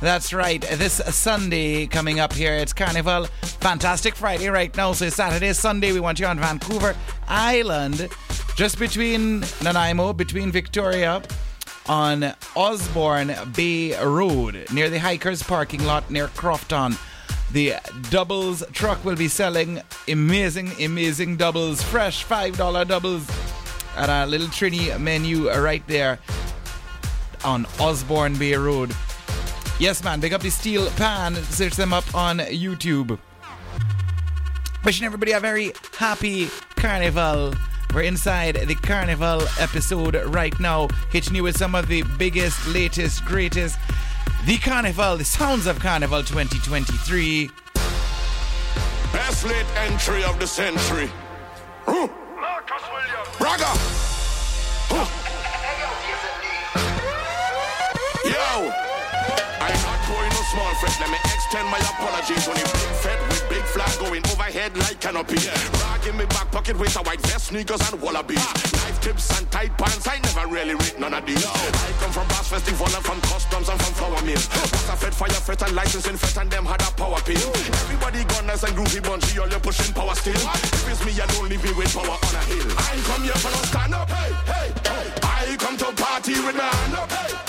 That's 0.00 0.32
right, 0.32 0.62
this 0.62 1.02
Sunday 1.14 1.86
coming 1.86 2.18
up 2.18 2.32
here, 2.32 2.54
it's 2.54 2.72
Carnival. 2.72 3.26
Fantastic 3.60 4.14
Friday 4.16 4.48
right 4.48 4.74
now, 4.74 4.94
so 4.94 5.10
Saturday, 5.10 5.52
Sunday, 5.52 5.92
we 5.92 6.00
want 6.00 6.18
you 6.18 6.24
on 6.24 6.38
Vancouver 6.38 6.96
Island, 7.28 8.08
just 8.56 8.78
between 8.78 9.44
Nanaimo, 9.62 10.14
between 10.14 10.50
Victoria 10.50 11.22
on 11.86 12.32
Osborne 12.56 13.34
Bay 13.54 14.02
Road 14.02 14.64
near 14.72 14.88
the 14.88 14.98
Hikers 14.98 15.42
parking 15.42 15.84
lot 15.84 16.10
near 16.10 16.28
Crofton. 16.28 16.96
The 17.52 17.74
doubles 18.10 18.62
truck 18.72 19.02
will 19.04 19.16
be 19.16 19.28
selling 19.28 19.80
amazing, 20.06 20.72
amazing 20.82 21.36
doubles, 21.36 21.82
fresh 21.82 22.24
$5 22.26 22.86
doubles 22.86 23.26
at 23.96 24.10
a 24.10 24.26
little 24.26 24.48
Trini 24.48 24.98
menu 25.00 25.50
right 25.50 25.86
there 25.86 26.18
on 27.44 27.66
Osborne 27.80 28.36
Bay 28.36 28.54
Road. 28.54 28.94
Yes, 29.80 30.04
man, 30.04 30.20
big 30.20 30.34
up 30.34 30.42
the 30.42 30.50
steel 30.50 30.90
pan. 30.90 31.36
Search 31.36 31.74
them 31.74 31.92
up 31.92 32.14
on 32.14 32.38
YouTube. 32.38 33.18
Wishing 34.84 35.06
everybody 35.06 35.32
a 35.32 35.40
very 35.40 35.72
happy 35.96 36.48
carnival. 36.76 37.54
We're 37.94 38.02
inside 38.02 38.56
the 38.56 38.74
carnival 38.74 39.40
episode 39.58 40.16
right 40.26 40.58
now, 40.60 40.88
hitting 41.10 41.34
you 41.34 41.44
with 41.44 41.56
some 41.56 41.74
of 41.74 41.88
the 41.88 42.02
biggest, 42.18 42.66
latest, 42.68 43.24
greatest. 43.24 43.78
The 44.48 44.56
carnival, 44.56 45.18
the 45.18 45.26
sounds 45.26 45.66
of 45.66 45.78
carnival 45.78 46.22
2023. 46.22 47.50
Best 49.12 49.44
late 49.44 49.66
entry 49.76 50.24
of 50.24 50.40
the 50.40 50.46
century. 50.46 51.10
Huh. 51.84 52.08
Braga. 53.36 53.87
Small 60.58 60.74
fret. 60.74 60.98
Let 60.98 61.10
me 61.14 61.18
extend 61.22 61.68
my 61.70 61.78
apologies. 61.78 62.48
Only 62.48 62.66
big 62.66 62.90
fete 62.98 63.22
with 63.30 63.46
big 63.48 63.62
flag 63.62 63.94
going 64.02 64.26
overhead 64.26 64.76
like 64.76 64.98
canopy. 64.98 65.38
Rag 65.78 66.02
in 66.02 66.16
me 66.18 66.26
back 66.26 66.50
pocket 66.50 66.76
with 66.76 66.96
a 66.96 67.02
white 67.06 67.20
vest, 67.30 67.54
sneakers 67.54 67.78
and 67.86 68.02
wallabies. 68.02 68.42
Knife 68.74 69.00
tips 69.00 69.30
and 69.38 69.48
tight 69.52 69.70
pants. 69.78 70.08
I 70.08 70.18
never 70.18 70.50
really 70.50 70.74
read 70.74 70.98
none 70.98 71.14
of 71.14 71.24
these. 71.24 71.46
I 71.46 71.94
come 72.02 72.10
from 72.10 72.26
brass 72.26 72.48
festival 72.48 72.90
and 72.90 73.04
from 73.06 73.20
customs 73.20 73.68
and 73.68 73.78
from 73.78 73.94
flour 73.94 74.20
mills. 74.26 74.50
What's 74.50 74.88
a 74.90 74.96
fete 74.98 75.14
fire 75.14 75.40
fret 75.46 75.62
and 75.62 75.76
licensing 75.76 76.16
fret 76.16 76.36
and 76.42 76.50
them 76.50 76.66
had 76.66 76.82
a 76.82 76.90
power 76.98 77.20
pill. 77.22 77.50
Everybody 77.86 78.24
gunners 78.24 78.64
and 78.64 78.74
groovy 78.74 78.98
bunchy, 78.98 79.38
all 79.38 79.48
you 79.48 79.60
pushing 79.62 79.94
power 79.94 80.16
still. 80.16 80.34
If 80.34 80.90
it's 80.90 81.06
me, 81.06 81.14
don't 81.14 81.48
leave 81.48 81.62
me 81.62 81.70
with 81.70 81.94
power 81.94 82.18
on 82.18 82.34
a 82.34 82.42
hill. 82.50 82.66
I 82.74 82.98
come 83.06 83.22
here 83.22 83.38
for 83.38 83.54
no 83.54 83.62
stand 83.62 83.94
up. 83.94 84.10
Hey, 84.10 84.34
hey, 84.50 84.68
hey. 84.90 85.06
I 85.22 85.54
come 85.54 85.76
to 85.78 85.86
party 85.94 86.34
with 86.42 86.56
my 86.58 86.66
hand 86.66 86.94
up. 86.98 87.12
Hey, 87.12 87.47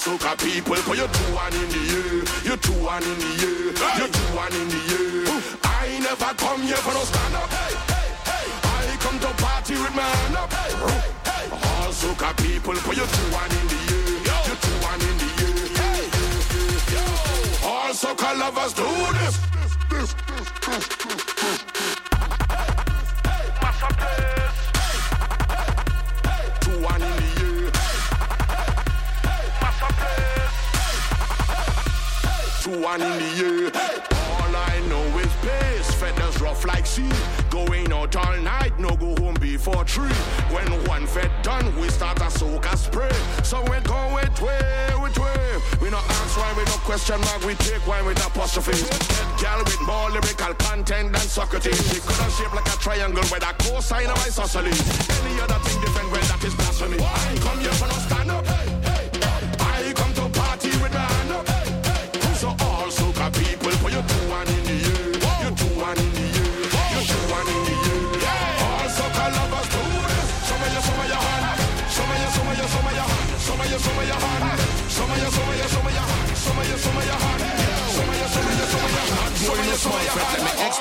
soca 0.00 0.32
people, 0.38 0.76
put 0.76 0.96
your 0.96 1.08
two 1.08 1.34
one 1.34 1.52
in 1.52 1.68
the 1.68 1.82
air, 1.92 2.24
your 2.48 2.56
two 2.56 2.72
one 2.82 3.02
in 3.02 3.18
the 3.20 3.30
air, 3.44 3.98
your 4.00 4.08
two 4.08 4.28
one 4.34 4.52
in 4.54 4.68
the 4.72 4.80
air. 4.96 5.28
I 5.62 5.98
never 6.00 6.32
come 6.40 6.62
here 6.62 6.80
for 6.80 6.94
no 6.94 7.04
stand 7.04 7.34
up. 7.36 7.50
Hey, 7.50 7.74
hey, 7.92 8.08
hey. 8.30 8.48
I 8.64 8.96
come 9.04 9.18
to 9.20 9.30
party 9.42 9.74
with 9.74 9.94
my 9.94 10.02
hand 10.02 10.36
up. 10.36 10.50
Hey, 10.52 10.72
hey, 10.72 11.12
hey. 11.28 11.46
All 11.52 11.92
soca 11.92 12.32
people, 12.40 12.74
put 12.80 12.96
your 12.96 13.06
two 13.06 13.28
one 13.28 13.52
in 13.52 13.66
the 13.68 13.80
air, 13.92 14.40
your 14.48 14.58
two 14.64 14.76
one 14.88 15.00
in 15.04 15.16
the 15.20 15.28
air. 15.44 15.68
Hey, 15.84 16.04
yo. 16.96 17.04
All 17.68 17.92
soca 17.92 18.30
lovers 18.40 18.72
do 18.72 18.88
this, 19.20 19.36
this, 19.52 19.72
this, 19.90 20.14
this, 20.26 20.48
this, 20.64 20.84
this. 21.04 21.29
One 32.90 33.02
in 33.02 33.18
the 33.18 33.30
air. 33.46 33.70
All 34.34 34.56
I 34.56 34.82
know 34.88 35.18
is 35.18 35.32
pace. 35.46 35.94
Feathers 35.94 36.40
rough 36.40 36.64
like 36.64 36.84
sea. 36.84 37.08
Going 37.48 37.92
out 37.92 38.16
all 38.16 38.36
night, 38.38 38.76
no 38.80 38.96
go 38.96 39.14
home 39.22 39.34
before 39.34 39.84
three. 39.84 40.18
When 40.50 40.66
one 40.88 41.06
fete 41.06 41.30
done, 41.44 41.66
we 41.78 41.88
start 41.88 42.18
a 42.18 42.30
soca 42.38 42.76
spray. 42.76 43.14
So 43.44 43.62
we 43.70 43.78
go 43.86 44.00
with 44.12 44.42
way, 44.42 44.90
with 45.00 45.16
way. 45.20 45.46
We 45.80 45.90
no 45.90 45.98
ask 45.98 46.36
why, 46.36 46.52
we 46.58 46.64
no 46.64 46.78
question 46.82 47.20
mark. 47.20 47.44
We 47.46 47.54
take 47.54 47.86
wine 47.86 48.06
with 48.06 48.26
apostrophes. 48.26 48.82
Get 48.82 49.38
gal 49.38 49.58
with 49.62 49.80
more 49.82 50.10
lyrical 50.10 50.54
content 50.54 51.12
than 51.12 51.26
Socrates. 51.30 51.78
She 51.94 52.00
could 52.00 52.16
have 52.16 52.32
shaped 52.32 52.54
like 52.56 52.66
a 52.66 52.76
triangle 52.82 53.22
with 53.30 53.46
a 53.46 53.54
cosine 53.62 54.10
of 54.10 54.18
isosceles. 54.26 54.66
Any 54.66 55.40
other 55.40 55.60
thing 55.62 55.80
different, 55.80 56.10
well, 56.10 56.26
that 56.26 56.42
is 56.42 56.54
blasphemy. 56.56 56.98
I 56.98 57.38
come 57.38 57.60
here 57.60 57.70
for 57.70 57.86
no 57.86 57.94
stand 58.02 58.30
up. 58.32 58.59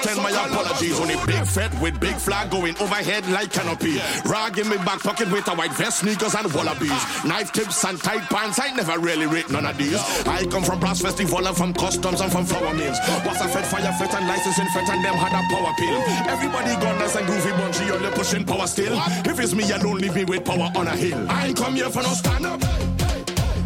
Extend 0.10 0.24
my 0.24 0.45
apologies. 0.45 0.99
Only 0.99 1.16
big 1.28 1.45
fete 1.45 1.82
with 1.82 1.99
big 1.99 2.16
flag 2.16 2.49
going 2.49 2.76
overhead 2.80 3.28
like 3.30 3.53
canopy. 3.53 4.01
Rag 4.26 4.57
in 4.57 4.68
me 4.68 4.78
back 4.78 5.01
pocket 5.01 5.32
with 5.32 5.47
a 5.47 5.55
white 5.55 5.74
vest, 5.74 5.99
sneakers 5.99 6.34
and 6.34 6.51
wallabies. 6.53 7.03
Knife 7.26 7.51
tips 7.51 7.84
and 7.86 8.01
tight 8.01 8.24
pants. 8.30 8.60
I 8.60 8.72
never 8.72 8.97
really 8.97 9.28
rate 9.28 9.49
none 9.51 9.66
of 9.66 9.78
these. 9.78 10.01
I 10.26 10.45
come 10.45 10.64
from 10.64 10.80
brass 10.80 11.01
festival 11.01 11.45
and 11.45 11.55
from 11.55 11.74
customs 11.74 12.22
and 12.22 12.32
from 12.32 12.45
flour 12.45 12.74
mills. 12.74 12.97
Was 13.26 13.41
a 13.41 13.47
fed 13.49 13.66
fire 13.68 13.93
fed 13.99 14.14
and 14.16 14.28
licensing 14.28 14.70
fed 14.74 14.89
and 14.89 15.05
them 15.05 15.14
had 15.14 15.34
a 15.34 15.41
power 15.53 15.74
pill. 15.78 16.01
Everybody 16.28 16.74
gunners 16.82 17.16
and 17.16 17.28
groovy 17.28 17.51
bunchy, 17.57 17.91
all 17.91 18.01
you 18.01 18.12
pushing 18.12 18.45
power 18.45 18.66
still. 18.66 18.99
If 19.26 19.39
it's 19.39 19.53
me, 19.53 19.68
don't 19.68 20.01
leave 20.01 20.16
me 20.16 20.24
with 20.26 20.43
power 20.43 20.72
on 20.76 20.88
a 20.88 20.95
hill. 20.95 21.24
I 21.30 21.47
ain't 21.47 21.57
come 21.57 21.76
here 21.76 21.89
for 21.89 22.01
no 22.01 22.10
stand 22.10 22.45
up. 22.47 22.64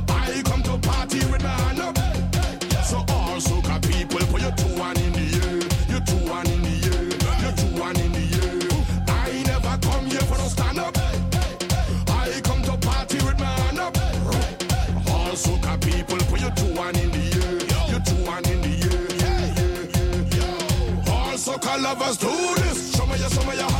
I 0.09 0.41
come 0.43 0.61
to 0.63 0.77
party 0.79 1.19
with 1.19 1.41
my 1.41 1.49
hand 1.49 1.79
up. 1.79 1.97
So 2.83 2.97
all 2.97 3.39
soca 3.39 3.81
people, 3.87 4.19
put 4.27 4.41
your 4.41 4.51
two 4.51 4.79
one 4.79 5.02
All 21.73 21.79
soca 21.79 21.81
lovers 21.81 22.17
do 22.17 22.27
this. 22.61 22.95
Show 22.95 23.05
me 23.07 23.17
your, 23.17 23.29
show 23.29 23.43
me 23.49 23.57
your 23.57 23.72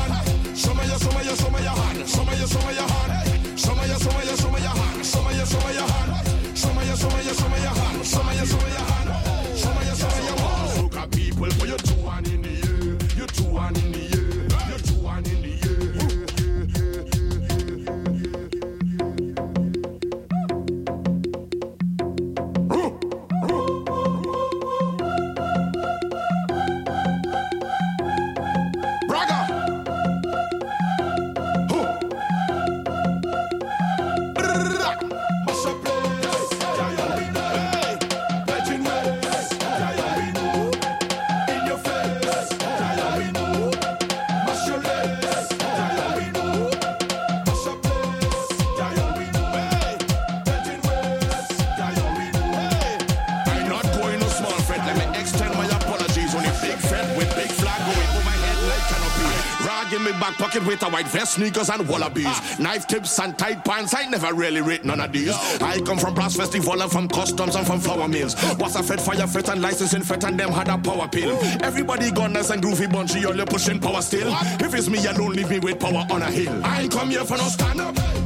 back 60.24 60.38
pocket 60.38 60.66
with 60.66 60.82
a 60.84 60.90
white 60.90 61.08
vest, 61.08 61.34
sneakers, 61.34 61.70
and 61.70 61.86
wallabies. 61.86 62.28
Ah. 62.28 62.56
Knife 62.58 62.88
tips 62.88 63.20
and 63.20 63.38
tight 63.38 63.66
pants, 63.66 63.94
I 63.94 64.06
never 64.06 64.34
really 64.34 64.62
rate 64.62 64.86
none 64.86 65.02
of 65.02 65.12
these. 65.12 65.34
I 65.62 65.82
come 65.82 65.98
from 65.98 66.14
brass 66.14 66.38
festival 66.38 66.82
and 66.82 66.90
from 66.90 67.10
customs 67.10 67.58
and 67.58 67.68
from 67.68 67.82
flour 67.82 68.08
mills. 68.08 68.34
Was 68.58 68.78
a 68.78 68.84
fed 68.84 69.02
fire 69.02 69.28
fit 69.28 69.50
and 69.50 69.62
licensing 69.62 70.02
fit 70.02 70.24
and 70.24 70.40
them 70.40 70.52
had 70.52 70.70
a 70.70 70.78
power 70.78 71.10
pill. 71.10 71.38
Everybody 71.62 72.10
gunners 72.12 72.52
and 72.52 72.64
groovy 72.64 72.90
bunchy, 72.90 73.26
all 73.26 73.36
you 73.36 73.46
pushing 73.46 73.82
power 73.82 74.02
still. 74.02 74.34
If 74.62 74.74
it's 74.74 74.88
me 74.88 75.06
alone, 75.06 75.34
leave 75.34 75.50
me 75.50 75.60
with 75.60 75.78
power 75.78 76.06
on 76.10 76.22
a 76.22 76.32
hill. 76.32 76.58
I 76.64 76.84
ain't 76.84 76.92
come 76.94 77.10
here 77.10 77.26
for 77.26 77.36
no 77.36 77.44
stand 77.50 77.82
up. 77.82 78.23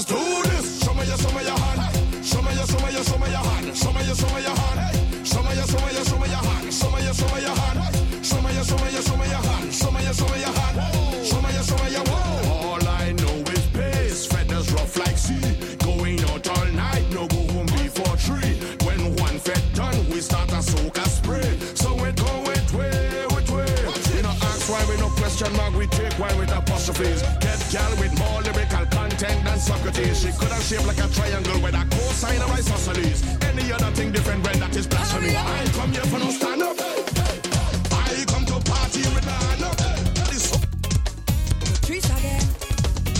Lovers 0.00 0.44
do 0.44 0.50
this. 0.50 0.82
Show 0.82 0.94
me 0.94 1.04
your, 1.04 1.16
show 1.18 1.30
me 1.36 1.44
your 1.44 1.58
hand. 1.58 2.24
Show 2.24 2.40
me 2.42 2.54
your, 2.54 2.66
show 2.66 2.78
me 2.78 2.92
your, 2.92 3.04
show 3.04 3.18
me 3.18 3.28
your 3.30 3.38
hand. 3.38 3.76
Show 3.76 3.92
me 3.92 4.04
your, 4.04 4.14
show 4.14 4.34
me 4.34 4.42
your 4.42 4.56
hand. 4.56 5.26
Show 5.26 5.42
me 5.42 5.54
your, 5.54 5.66
show 5.66 5.78
me 5.84 5.92
your, 5.92 6.04
show 6.04 6.18
me 6.18 6.28
your 6.28 6.36
hand. 6.40 6.72
Show 6.72 6.90
me 6.90 7.02
your, 7.04 7.14
show 7.14 7.34
me 7.34 7.42
your 7.42 7.54
hand. 7.54 8.24
Show 8.24 8.40
me 8.40 8.54
your, 8.54 8.64
show 8.64 8.76
me 8.76 8.90
your, 8.92 9.02
show 9.02 9.16
me 9.16 9.26
your 9.28 9.42
hand. 9.44 9.72
Show 9.72 9.90
me 9.90 10.02
your, 10.04 10.14
show 10.14 10.28
me 10.28 10.40
your 10.40 10.52
hand. 10.52 11.26
Show 11.26 11.40
me 11.42 11.52
your, 11.52 11.62
show 11.62 11.84
me 11.84 11.90
your 11.92 12.04
whoa. 12.08 12.70
All 12.70 12.88
I 12.88 13.12
know 13.12 13.36
is 13.52 13.66
pace. 13.76 14.26
Feathers 14.26 14.72
rough 14.72 14.96
like 14.96 15.18
sea. 15.18 15.76
Going 15.84 16.20
out 16.30 16.48
all 16.48 16.66
night, 16.72 17.04
no 17.12 17.26
go 17.26 17.40
home 17.52 17.66
before 17.66 18.16
three. 18.16 18.56
When 18.86 19.16
one 19.16 19.38
fete 19.38 19.64
done, 19.74 19.98
we 20.08 20.20
start 20.20 20.50
a 20.52 20.62
soca 20.64 21.04
spray. 21.08 21.58
So 21.74 21.92
we 21.94 22.12
go 22.12 22.32
with 22.46 22.72
way, 22.72 23.26
with 23.34 23.50
way. 23.50 23.68
You 24.16 24.22
know, 24.22 24.34
ask 24.48 24.70
why 24.70 24.82
we 24.88 24.96
no 24.96 25.08
question 25.10 25.52
mark, 25.56 25.74
we 25.74 25.86
take 25.88 26.14
why 26.18 26.32
with 26.38 26.50
apostrophes. 26.50 27.22
Get 27.40 27.60
gal 27.70 27.90
with 28.00 28.16
more 28.18 28.40
lyrical 29.60 29.82
content 29.82 29.94
than 29.94 30.14
Socrates. 30.14 30.20
She 30.20 30.32
could 30.38 30.52
have 30.52 30.62
shaped 30.62 30.86
like 30.86 30.98
a 30.98 31.08
triangle 31.08 31.60
with 31.60 31.74
a 31.74 31.84
cosine 31.90 32.42
of 32.42 32.50
isosceles. 32.50 33.22
Any 33.42 33.72
other 33.72 33.90
thing 33.92 34.12
different 34.12 34.44
when 34.44 34.58
that 34.60 34.76
is 34.76 34.86
blasphemy. 34.86 35.36
I 35.36 35.64
come 35.74 35.92
here 35.92 36.04
for 36.04 36.18
no 36.18 36.30
stand 36.30 36.62
up. 36.62 36.76
I 37.92 38.24
come 38.26 38.44
to 38.46 38.60
party 38.70 39.02
with 39.14 39.26
my 39.26 39.32
hand 39.32 39.64
up. 39.64 39.76
This 40.30 40.52
Trish 41.84 42.08
again. 42.18 42.44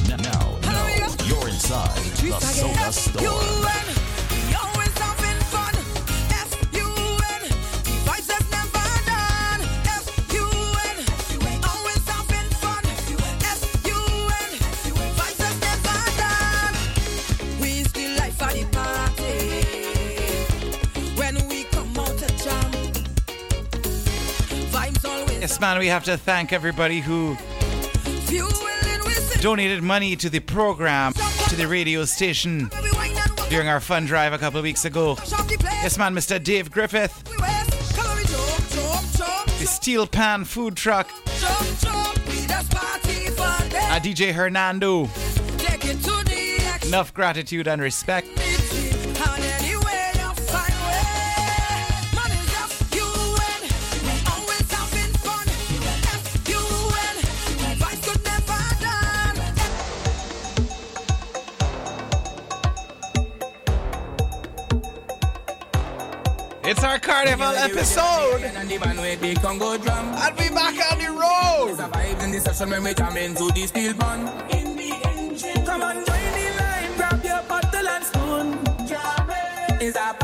Now, 0.08 0.58
now, 0.62 0.98
you're 1.26 1.48
inside 1.48 1.96
the 1.96 2.32
Soca 2.40 2.92
Storm. 2.92 3.99
Man, 25.60 25.78
we 25.78 25.88
have 25.88 26.04
to 26.04 26.16
thank 26.16 26.52
everybody 26.52 27.00
who 27.00 27.36
donated 29.40 29.82
money 29.82 30.16
to 30.16 30.30
the 30.30 30.40
program, 30.40 31.12
to 31.48 31.56
the 31.56 31.66
radio 31.68 32.04
station 32.04 32.70
during 33.50 33.68
our 33.68 33.80
fun 33.80 34.06
drive 34.06 34.32
a 34.32 34.38
couple 34.38 34.58
of 34.58 34.64
weeks 34.64 34.84
ago. 34.86 35.16
Yes, 35.82 35.98
man, 35.98 36.14
Mr. 36.14 36.42
Dave 36.42 36.70
Griffith, 36.70 37.24
the 39.58 39.66
Steel 39.66 40.06
Pan 40.06 40.44
Food 40.44 40.76
Truck, 40.76 41.10
uh, 43.90 44.00
DJ 44.02 44.32
Hernando. 44.32 45.08
Enough 46.86 47.12
gratitude 47.12 47.68
and 47.68 47.82
respect. 47.82 48.28
It's 66.80 66.86
our 66.86 66.98
carnival 66.98 67.44
episode, 67.56 68.40
And 68.42 68.66
the 68.70 68.78
man 68.78 68.96
with 69.02 69.20
the 69.20 69.34
Congo 69.34 69.76
drum. 69.76 70.14
and 70.16 70.38
we 70.38 70.48
back 70.48 70.72
on 70.90 70.98
the 70.98 71.10
road. 71.10 71.76
The 71.76 71.82
vibes 71.92 72.24
in 72.24 72.30
the 72.30 72.40
session 72.40 72.70
when 72.70 72.82
we 72.84 72.94
jam 72.94 73.18
into 73.18 73.52
the 73.52 73.66
steel 73.66 73.92
band. 73.92 74.30
In 74.50 74.76
the 74.76 74.90
engine. 75.04 75.66
Come 75.66 75.82
on, 75.82 75.96
join 75.96 76.06
the 76.06 76.56
line, 76.56 76.96
grab 76.96 77.22
your 77.22 77.42
bottle 77.42 77.86
and 77.86 78.04
spoon. 78.06 78.58
It's 79.78 79.94
a 79.94 80.14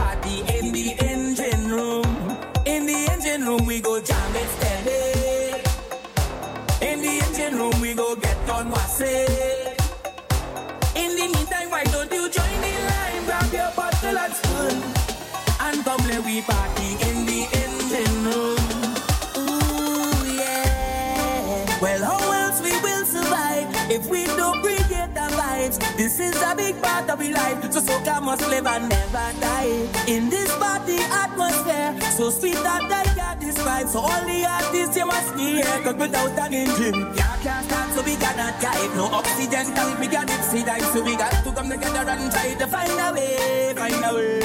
part 26.96 27.10
of 27.10 27.20
our 27.20 27.32
life, 27.32 27.72
so 27.72 27.80
soca 27.80 28.22
must 28.22 28.48
live 28.48 28.66
and 28.66 28.88
never 28.88 29.28
die. 29.40 29.88
In 30.08 30.30
this 30.30 30.50
party 30.56 30.98
atmosphere, 31.22 31.92
so 32.16 32.30
sweet 32.30 32.56
that 32.64 32.82
I 32.90 33.04
can't 33.14 33.40
describe. 33.40 33.88
So 33.88 34.00
all 34.00 34.22
the 34.24 34.38
artists 34.44 34.96
you 34.96 35.06
must 35.06 35.36
be 35.36 35.60
here, 35.60 35.78
cause 35.84 35.96
without 35.96 36.38
an 36.38 36.54
engine, 36.54 36.98
yeah, 37.14 37.36
can't 37.42 37.64
start, 37.66 37.88
so 37.92 38.02
we 38.02 38.16
cannot 38.16 38.60
drive. 38.60 38.96
No 38.96 39.04
oxygen 39.12 39.66
tank, 39.74 40.00
we 40.00 40.06
got 40.06 40.26
dive, 40.26 40.86
so 40.92 41.02
we 41.02 41.16
got 41.16 41.32
to 41.44 41.52
come 41.52 41.68
together 41.68 42.10
and 42.10 42.32
try 42.32 42.54
to 42.54 42.66
find 42.66 43.00
a 43.06 43.08
way, 43.12 43.74
find 43.76 44.04
a 44.04 44.10
way. 44.14 44.40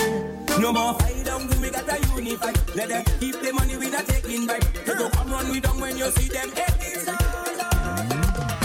No 0.60 0.74
more 0.74 0.94
fight 1.00 1.24
down, 1.24 1.48
we 1.62 1.70
got 1.70 1.88
a 1.88 1.96
unify. 2.16 2.54
Let 2.76 2.90
them 2.90 3.04
keep 3.20 3.40
the 3.40 3.54
money 3.54 3.78
we 3.78 3.90
not 3.90 4.06
taking 4.08 4.46
back. 4.46 4.62
They 4.86 4.94
go 4.94 5.10
come 5.10 5.32
run 5.32 5.50
we 5.50 5.60
down 5.62 5.80
when 5.80 5.98
you 5.98 6.12
see 6.12 6.28
them 6.28 6.52
hating 6.52 7.06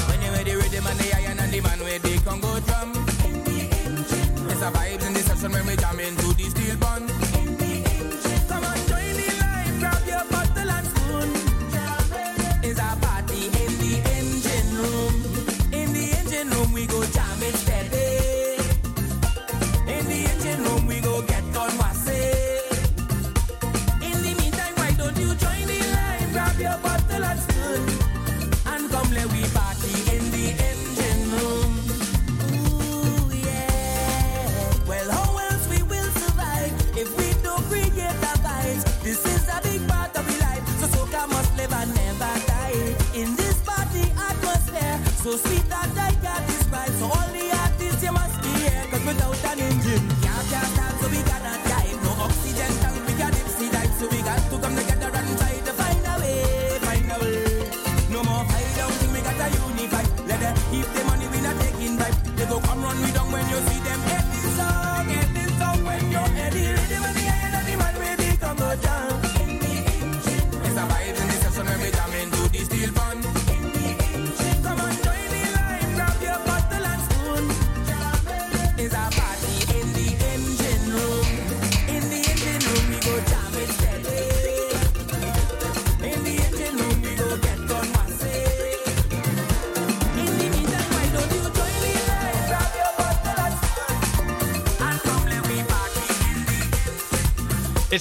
When 0.09 0.19
you 0.23 0.31
ready 0.33 0.57
with 0.57 0.73
the 0.75 0.81
man, 0.83 0.97
the 0.99 1.15
iron 1.15 1.39
and 1.39 1.53
the 1.53 1.61
man 1.61 1.79
with 1.79 2.03
the 2.03 2.19
Congo 2.25 2.61
drum. 2.61 3.06
It's 4.57 4.65
a 4.65 4.71
vibes 4.71 5.07
in 5.07 5.13
the 5.13 5.21
session 5.21 5.53
when 5.53 5.67
we 5.67 5.77
jam 5.77 6.01
into 6.01 6.33
the 6.33 6.45
steel 6.45 6.77
band. 6.79 7.16
So 45.27 45.37
sweet 45.39 45.56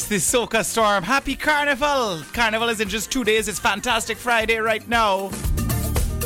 It's 0.08 0.32
the 0.32 0.38
Soca 0.38 0.64
Storm. 0.64 1.04
Happy 1.04 1.36
Carnival! 1.36 2.22
Carnival 2.32 2.70
is 2.70 2.80
in 2.80 2.88
just 2.88 3.12
two 3.12 3.24
days. 3.24 3.48
It's 3.48 3.58
Fantastic 3.58 4.20
Friday 4.20 4.58
right 4.58 4.88
now. 4.88 5.32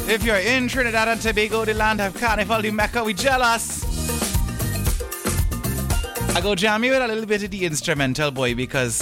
If 0.05 0.21
you're 0.21 0.35
in 0.35 0.67
Trinidad 0.67 1.07
and 1.07 1.21
Tobago, 1.21 1.63
the 1.63 1.73
land 1.73 2.01
of 2.01 2.13
Carnival, 2.13 2.61
the 2.61 2.71
Mecca, 2.71 3.01
we 3.01 3.13
jealous. 3.13 3.85
I 6.35 6.41
go 6.41 6.55
jam 6.55 6.83
you 6.83 6.91
with 6.91 7.01
a 7.01 7.07
little 7.07 7.25
bit 7.25 7.41
of 7.43 7.51
the 7.51 7.63
instrumental, 7.63 8.31
boy, 8.31 8.53
because 8.53 8.99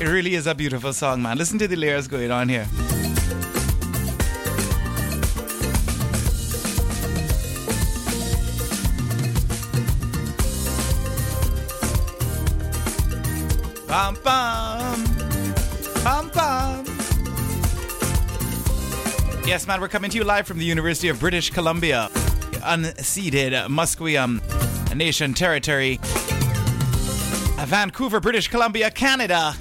it 0.00 0.06
really 0.06 0.36
is 0.36 0.46
a 0.46 0.54
beautiful 0.54 0.92
song, 0.92 1.20
man. 1.20 1.36
Listen 1.36 1.58
to 1.58 1.66
the 1.66 1.74
lyrics 1.74 2.06
going 2.06 2.30
on 2.30 2.48
here. 2.48 2.68
Yes, 19.52 19.66
man, 19.66 19.82
we're 19.82 19.88
coming 19.88 20.10
to 20.10 20.16
you 20.16 20.24
live 20.24 20.46
from 20.46 20.56
the 20.56 20.64
University 20.64 21.08
of 21.08 21.20
British 21.20 21.50
Columbia, 21.50 22.08
unceded 22.62 23.52
Musqueam 23.68 24.40
Nation 24.96 25.34
territory, 25.34 26.00
Vancouver, 27.66 28.18
British 28.18 28.48
Columbia, 28.48 28.90
Canada. 28.90 29.54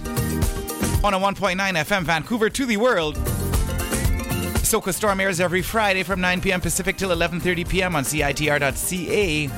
on 1.03 1.13
a 1.13 1.19
1.9 1.19 1.57
FM, 1.57 2.03
Vancouver 2.03 2.49
to 2.49 2.65
the 2.65 2.77
world. 2.77 3.15
Soca 4.63 4.93
Storm 4.93 5.19
airs 5.19 5.41
every 5.41 5.61
Friday 5.61 6.03
from 6.03 6.21
9 6.21 6.39
p.m. 6.39 6.61
Pacific 6.61 6.95
till 6.95 7.09
11:30 7.09 7.67
p.m. 7.67 7.93
on 7.93 8.05
CITR.ca. 8.05 9.49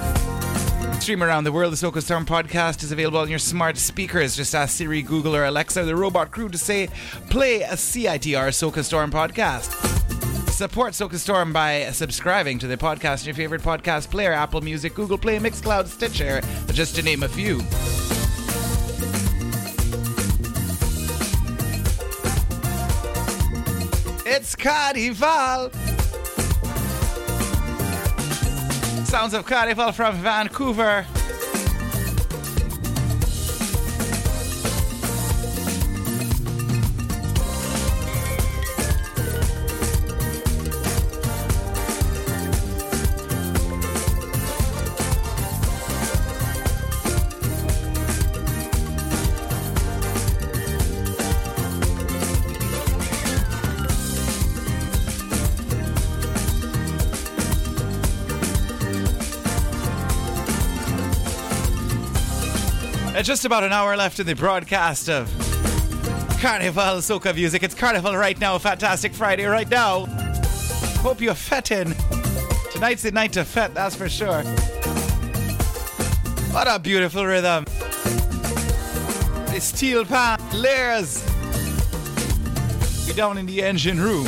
Stream 1.00 1.22
around 1.22 1.44
the 1.44 1.52
world. 1.52 1.74
The 1.74 1.78
Soca 1.78 2.02
Storm 2.02 2.26
podcast 2.26 2.82
is 2.82 2.92
available 2.92 3.20
on 3.20 3.30
your 3.30 3.38
smart 3.38 3.78
speakers. 3.78 4.36
Just 4.36 4.56
ask 4.56 4.78
Siri, 4.78 5.04
Google, 5.04 5.36
or 5.36 5.44
Alexa, 5.46 5.84
the 5.84 5.96
robot 5.96 6.32
crew, 6.32 6.50
to 6.50 6.58
say, 6.58 6.90
play 7.30 7.62
a 7.62 7.74
CITR 7.74 8.50
Soca 8.50 8.84
Storm 8.84 9.12
podcast. 9.12 10.03
Support 10.54 10.94
Soca 10.94 11.16
Storm 11.16 11.52
by 11.52 11.90
subscribing 11.94 12.60
to 12.60 12.68
the 12.68 12.78
podcast 12.78 13.22
in 13.22 13.26
your 13.26 13.34
favorite 13.34 13.64
podcast 13.64 14.12
player 14.12 14.32
Apple 14.32 14.62
Music, 14.62 14.94
Google 14.94 15.18
Play, 15.18 15.40
Mixcloud, 15.40 15.88
Stitcher, 15.88 16.42
just 16.72 16.96
to 16.96 17.02
name 17.02 17.24
a 17.24 17.28
few. 17.28 17.58
It's 24.28 24.56
Carnival! 24.56 25.72
Sounds 29.06 29.34
of 29.34 29.46
Carnival 29.48 29.92
from 29.92 30.18
Vancouver. 30.18 31.04
Just 63.24 63.46
about 63.46 63.64
an 63.64 63.72
hour 63.72 63.96
left 63.96 64.20
in 64.20 64.28
the 64.28 64.36
broadcast 64.36 65.08
of 65.08 65.30
Carnival 66.42 66.98
Soca 66.98 67.34
Music. 67.34 67.64
It's 67.64 67.74
Carnival 67.74 68.18
right 68.18 68.38
now, 68.38 68.58
Fantastic 68.58 69.14
Friday 69.14 69.46
right 69.46 69.70
now. 69.70 70.08
Hope 71.00 71.22
you're 71.22 71.34
fetting. 71.34 71.96
Tonight's 72.74 73.04
the 73.04 73.12
night 73.14 73.32
to 73.34 73.46
fet, 73.46 73.74
that's 73.74 73.96
for 73.96 74.10
sure. 74.10 74.44
What 76.52 76.68
a 76.68 76.78
beautiful 76.78 77.26
rhythm. 77.26 77.64
The 79.54 79.60
steel 79.62 80.04
pan 80.04 80.42
layers. 80.54 81.24
We're 83.08 83.16
down 83.16 83.38
in 83.38 83.46
the 83.46 83.64
engine 83.64 84.02
room. 84.02 84.28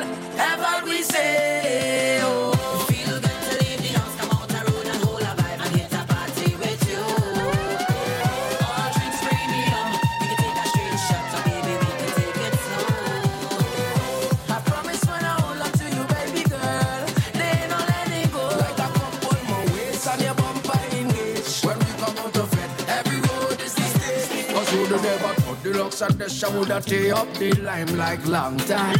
put 26.01 26.17
the 26.17 26.19
looks 26.19 26.19
and 26.19 26.19
the 26.19 26.29
show 26.29 26.65
that 26.65 26.83
they 26.85 27.11
up 27.11 27.31
the 27.35 27.51
lime 27.61 27.97
like 27.97 28.25
long 28.27 28.57
time, 28.57 28.97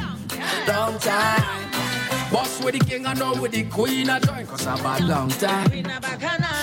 long 0.68 0.98
time. 1.00 1.44
Boss 2.32 2.64
with 2.64 2.80
the 2.80 2.86
king 2.86 3.06
and 3.06 3.20
now 3.20 3.34
with 3.42 3.52
the 3.52 3.64
queen 3.66 4.10
I 4.10 4.20
join 4.20 4.48
cause 4.48 4.66
I'm 4.66 4.80
a 4.86 5.06
long 5.06 5.30
time. 5.30 5.70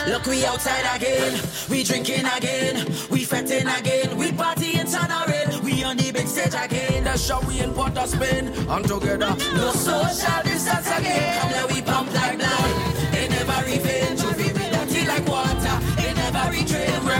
Look, 0.09 0.27
we 0.27 0.45
outside 0.47 0.97
again, 0.97 1.41
we 1.69 1.85
drinking 1.85 2.25
again, 2.25 2.87
we 3.11 3.25
feting 3.25 3.69
again, 3.69 4.17
we 4.17 4.33
partying 4.33 4.89
tonight, 4.89 5.63
we 5.63 5.85
on 5.85 5.97
the 5.97 6.11
big 6.11 6.27
stage 6.27 6.55
again. 6.55 7.05
The 7.05 7.17
show 7.19 7.41
we 7.47 7.61
in 7.61 7.73
Port 7.75 7.99
of 7.99 8.09
Spain 8.09 8.49
and 8.49 8.85
together. 8.87 9.37
No 9.55 9.73
social 9.73 10.43
distance 10.45 10.91
again. 10.91 11.41
Come 11.41 11.51
let 11.51 11.73
we 11.73 11.83
pump 11.83 12.15
like 12.15 12.39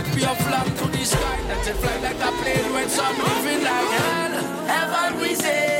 Wrap 0.09 0.21
your 0.21 0.35
flag 0.35 0.65
to 0.77 0.87
the 0.87 1.05
sky 1.05 1.39
Let 1.47 1.67
it 1.67 1.75
fly 1.75 1.97
like 1.97 2.15
a 2.15 2.31
plane 2.41 2.73
when 2.73 2.89
some 2.89 3.17
living 3.17 3.63
like 3.63 3.89
hell 3.89 4.65
heaven 4.65 5.21
we 5.21 5.35
say. 5.35 5.78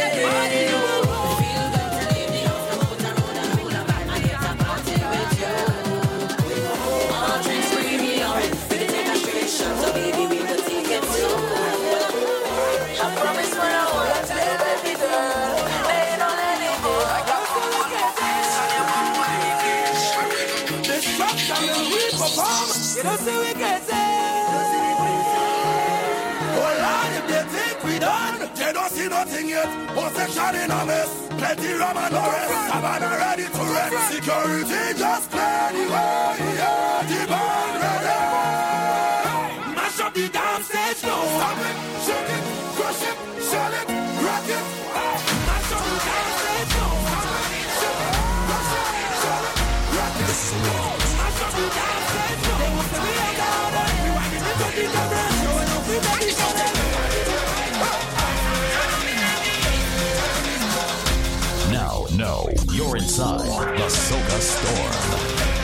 In 30.56 30.72
a 30.72 30.86
mess, 30.86 31.12
plenty 31.38 31.74
rum 31.74 31.98
and 31.98 32.14
no 32.14 32.22
rest. 32.22 32.50
Savannah 32.72 33.18
ready 33.18 33.46
to 33.46 33.64
rest. 33.76 33.94
Security 34.14 34.84
just 34.98 35.32
clear 35.32 35.70
the 35.74 35.84
way. 35.94 36.38
Yeah, 36.60 37.04
the 37.10 37.20
band 37.30 37.76
ready. 37.84 38.20
Mash 39.76 40.00
up 40.00 40.14
the 40.14 40.26
damn 40.30 40.62
stage 40.64 41.02
now. 41.04 41.24
Stop 41.38 41.60
it, 41.70 41.76
shake 42.06 42.32
it, 42.36 42.44
crush 42.78 43.04
it, 43.10 43.18
shell 43.50 43.74
it, 43.80 43.88
rock 44.26 44.50
it. 44.50 44.64
Mash 45.48 45.72
up 45.76 45.82
the 45.86 45.96
damn 46.08 46.30
stage 46.40 46.74
now. 46.78 46.94
Stop 47.10 47.30
it, 47.36 47.68
shake 47.80 48.04
it, 48.08 48.16
crush 48.48 48.74
it, 48.80 48.90
shell 49.22 49.46
it, 49.50 49.56
rock 49.98 50.18
it. 50.20 50.34
Mash 51.20 51.42
up 51.46 51.52
the 51.58 51.66
damn 51.78 52.02
stage 52.10 52.42
now. 52.48 52.58
They 52.60 52.72
want 52.76 52.90
to 52.90 53.00
be 53.06 53.12
a 53.14 53.30
god. 53.40 53.74
We 54.04 54.10
want 54.18 54.34
it 54.34 54.42
to 54.42 54.68
be 54.76 54.84
the 54.88 54.94
best. 54.94 55.09
Inside 63.10 63.40
the 63.76 63.88
Soca 63.88 64.40
Storm. 64.40 65.59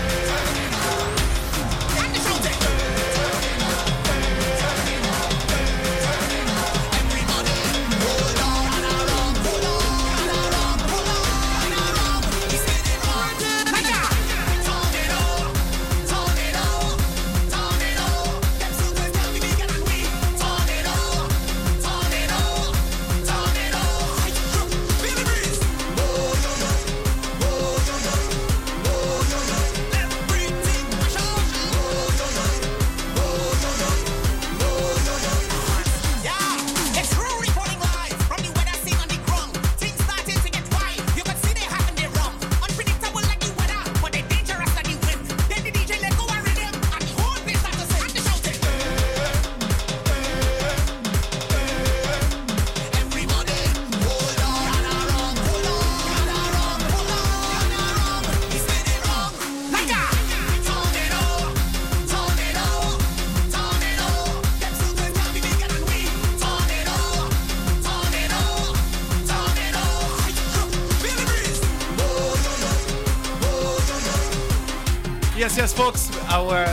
Folks. 75.76 76.10
Our 76.30 76.64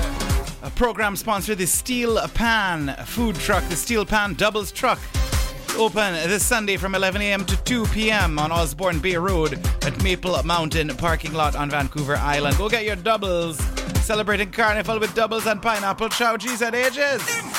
uh, 0.62 0.70
program 0.76 1.16
sponsor, 1.16 1.56
the 1.56 1.66
Steel 1.66 2.20
Pan 2.34 2.94
food 3.04 3.34
truck, 3.34 3.64
the 3.68 3.74
Steel 3.74 4.06
Pan 4.06 4.34
Doubles 4.34 4.70
Truck. 4.70 5.00
Open 5.76 6.14
this 6.28 6.44
Sunday 6.44 6.76
from 6.76 6.94
11 6.94 7.20
a.m. 7.20 7.44
to 7.46 7.56
2 7.64 7.86
p.m. 7.86 8.38
on 8.38 8.52
Osborne 8.52 9.00
Bay 9.00 9.16
Road 9.16 9.54
at 9.84 10.02
Maple 10.04 10.40
Mountain 10.44 10.88
parking 10.96 11.32
lot 11.32 11.56
on 11.56 11.68
Vancouver 11.68 12.14
Island. 12.14 12.56
Go 12.58 12.68
get 12.68 12.84
your 12.84 12.94
doubles. 12.94 13.58
Celebrating 14.02 14.52
Carnival 14.52 15.00
with 15.00 15.14
doubles 15.14 15.46
and 15.46 15.60
pineapple 15.60 16.08
chow 16.08 16.36
cheese 16.36 16.62
at 16.62 16.74
ages. 16.74 17.26
And 17.28 17.50
it's 17.50 17.51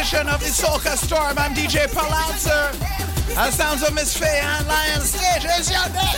edition 0.00 0.28
of 0.28 0.40
the 0.40 0.46
Soca 0.46 0.96
Storm. 0.96 1.36
I'm 1.36 1.54
DJ 1.54 1.86
Palazzo. 1.92 2.72
The 3.34 3.50
sounds 3.50 3.82
of 3.82 3.92
Miss 3.94 4.16
Faye 4.16 4.40
and 4.42 4.66
Lion 4.66 5.02
Stage 5.02 5.44
is 5.44 5.70
your 5.70 5.84
day. 5.92 6.16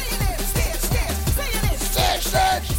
Stage, 1.79 2.23
stage. 2.23 2.72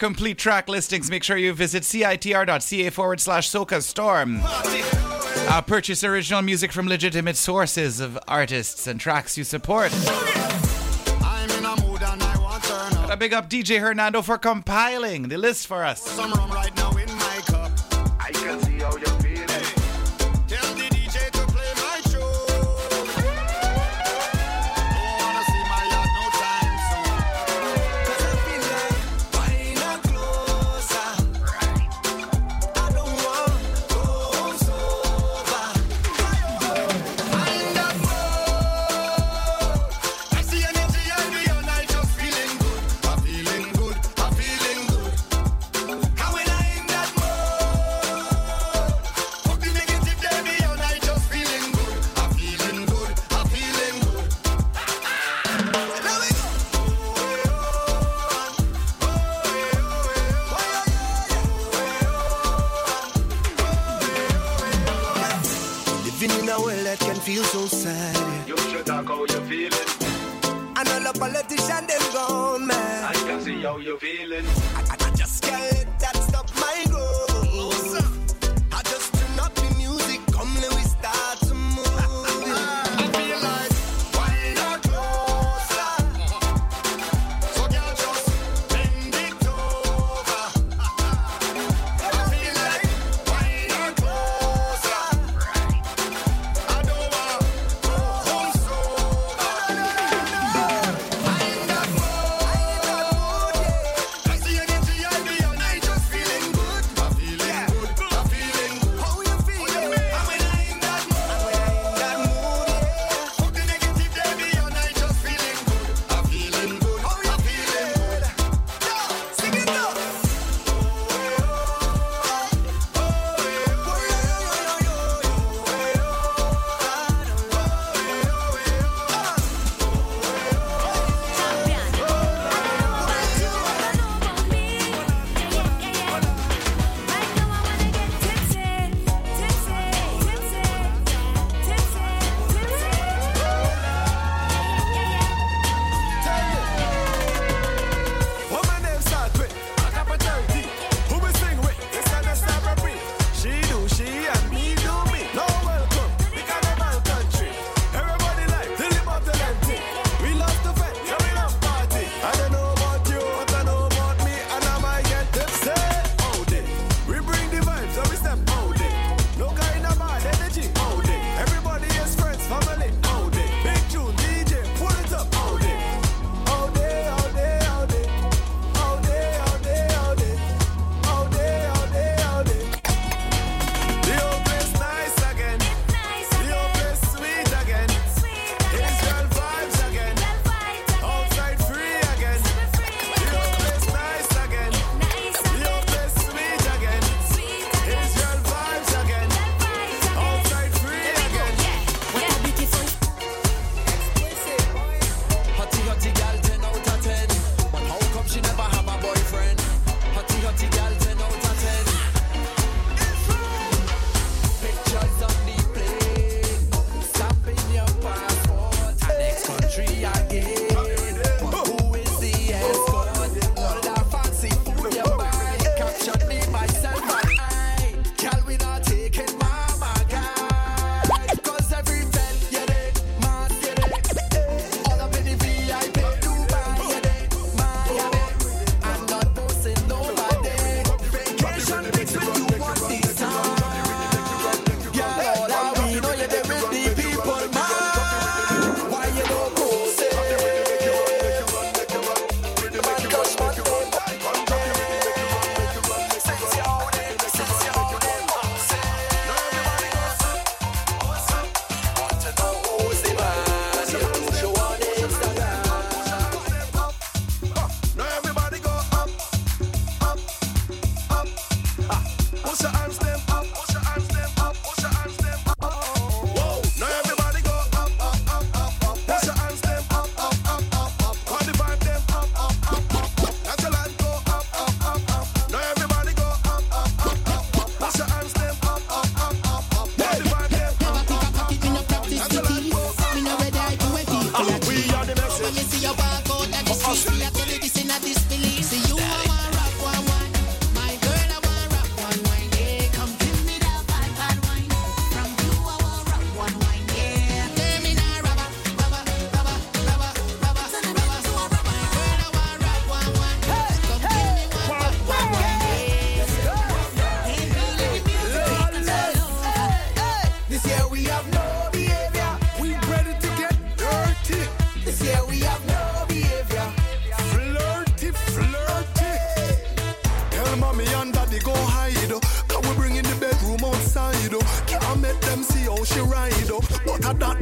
complete 0.00 0.38
track 0.38 0.66
listings, 0.66 1.10
make 1.10 1.22
sure 1.22 1.36
you 1.36 1.52
visit 1.52 1.82
citr.ca 1.82 2.90
forward 2.90 3.20
slash 3.20 3.48
Soca 3.48 3.82
Storm. 3.82 4.40
Uh, 4.42 5.60
purchase 5.60 6.02
original 6.02 6.40
music 6.42 6.72
from 6.72 6.88
legitimate 6.88 7.36
sources 7.36 8.00
of 8.00 8.18
artists 8.26 8.86
and 8.86 8.98
tracks 8.98 9.36
you 9.36 9.44
support. 9.44 9.92
I'm 11.22 11.50
in 11.50 11.64
a 11.66 11.76
mood. 11.82 12.00
Gotta 13.10 13.16
big 13.18 13.34
up 13.34 13.50
DJ 13.50 13.80
Hernando 13.80 14.22
for 14.22 14.38
compiling 14.38 15.28
the 15.28 15.36
list 15.36 15.66
for 15.66 15.84
us. 15.84 16.16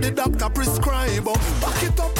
the 0.00 0.10
doctor 0.10 0.48
prescribe. 0.50 1.24
Oh. 1.26 1.34
Back 1.60 1.82
it 1.82 2.00
up 2.00 2.17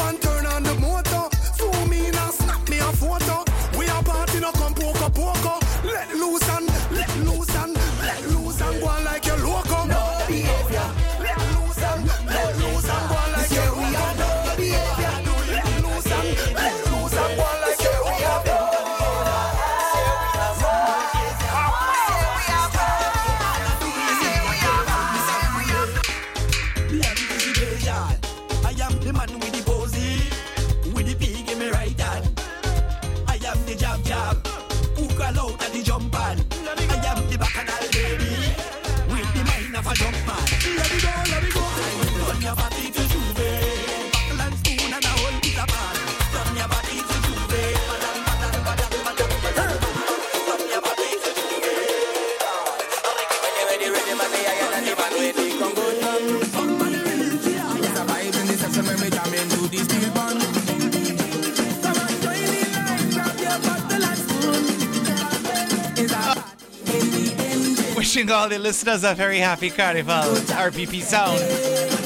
all 68.49 68.55
the 68.55 68.59
listeners 68.59 69.05
are 69.05 69.15
Very 69.15 69.41
Happy 69.41 69.69
Carnival 69.69 70.23
RPP 70.47 71.03
Sound. 71.03 71.98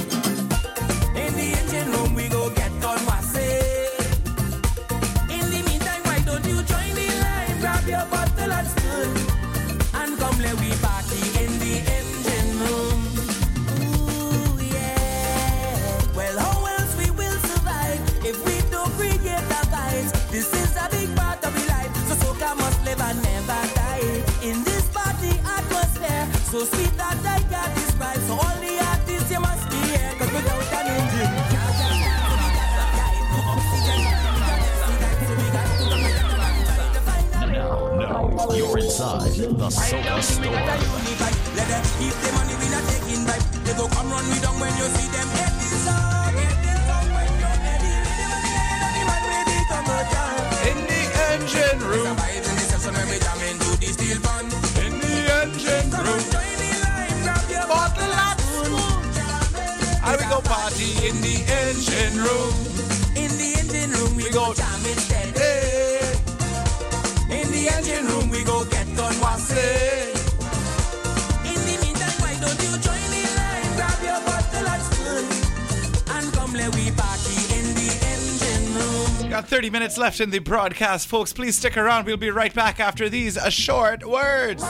left 80.03 80.21
in 80.21 80.31
the 80.31 80.41
broadcast, 80.41 81.07
folks. 81.07 81.33
Please 81.33 81.57
stick 81.57 81.77
around. 81.77 82.07
We'll 82.07 82.17
be 82.17 82.29
right 82.31 82.53
back 82.53 82.81
after 82.81 83.09
these 83.09 83.39
short 83.55 84.05
words. 84.05 84.65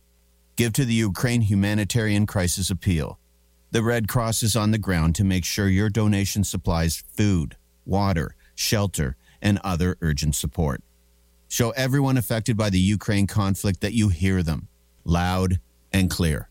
give 0.55 0.73
to 0.73 0.83
the 0.83 0.93
Ukraine 0.93 1.41
Humanitarian 1.41 2.25
Crisis 2.25 2.71
Appeal. 2.71 3.19
The 3.69 3.83
Red 3.83 4.07
Cross 4.07 4.41
is 4.41 4.55
on 4.55 4.71
the 4.71 4.79
ground 4.79 5.13
to 5.15 5.23
make 5.23 5.45
sure 5.45 5.67
your 5.67 5.89
donation 5.89 6.43
supplies 6.43 7.03
food, 7.15 7.57
water, 7.85 8.35
shelter, 8.55 9.15
and 9.39 9.59
other 9.63 9.97
urgent 10.01 10.33
support. 10.33 10.81
Show 11.47 11.71
everyone 11.71 12.17
affected 12.17 12.57
by 12.57 12.71
the 12.71 12.79
Ukraine 12.79 13.27
conflict 13.27 13.81
that 13.81 13.93
you 13.93 14.09
hear 14.09 14.41
them 14.41 14.67
loud 15.03 15.59
and 15.93 16.09
clear. 16.09 16.49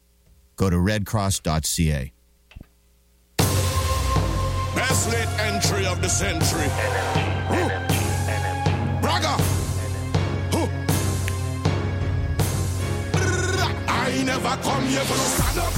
Go 0.55 0.71
to 0.71 0.77
redcross.ca. 0.77 2.13
Best 4.75 5.11
late 5.11 5.41
entry 5.41 5.87
of 5.87 6.01
the 6.01 6.09
century. 6.09 7.36
never 14.27 14.57
come 14.61 14.85
here 14.87 15.05
for 15.05 15.17
no 15.17 15.27
stand 15.39 15.59
up. 15.59 15.73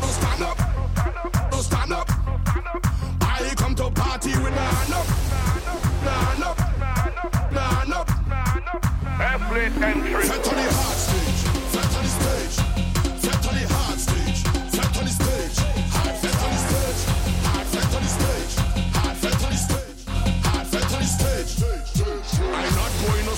No 0.00 0.08
stand 0.08 0.42
up. 0.42 1.52
No 1.52 1.58
stand 1.60 1.92
up. 1.92 2.08
I 3.20 3.52
come 3.54 3.74
to 3.74 3.90
party 3.90 4.30
with 4.30 4.54
my 4.54 4.62
hand 4.62 4.94
up. 4.94 5.06
My 6.04 6.10
hand 6.10 6.42
up. 6.42 6.58
My 6.80 7.66
hand 7.66 7.92
up. 7.92 8.08
My 8.32 8.66
up. 8.66 8.84
Athlete 9.20 9.82
entry. 9.82 10.24
Set 10.24 10.42
to 10.42 10.50
the 10.50 10.72
heart. 10.72 11.09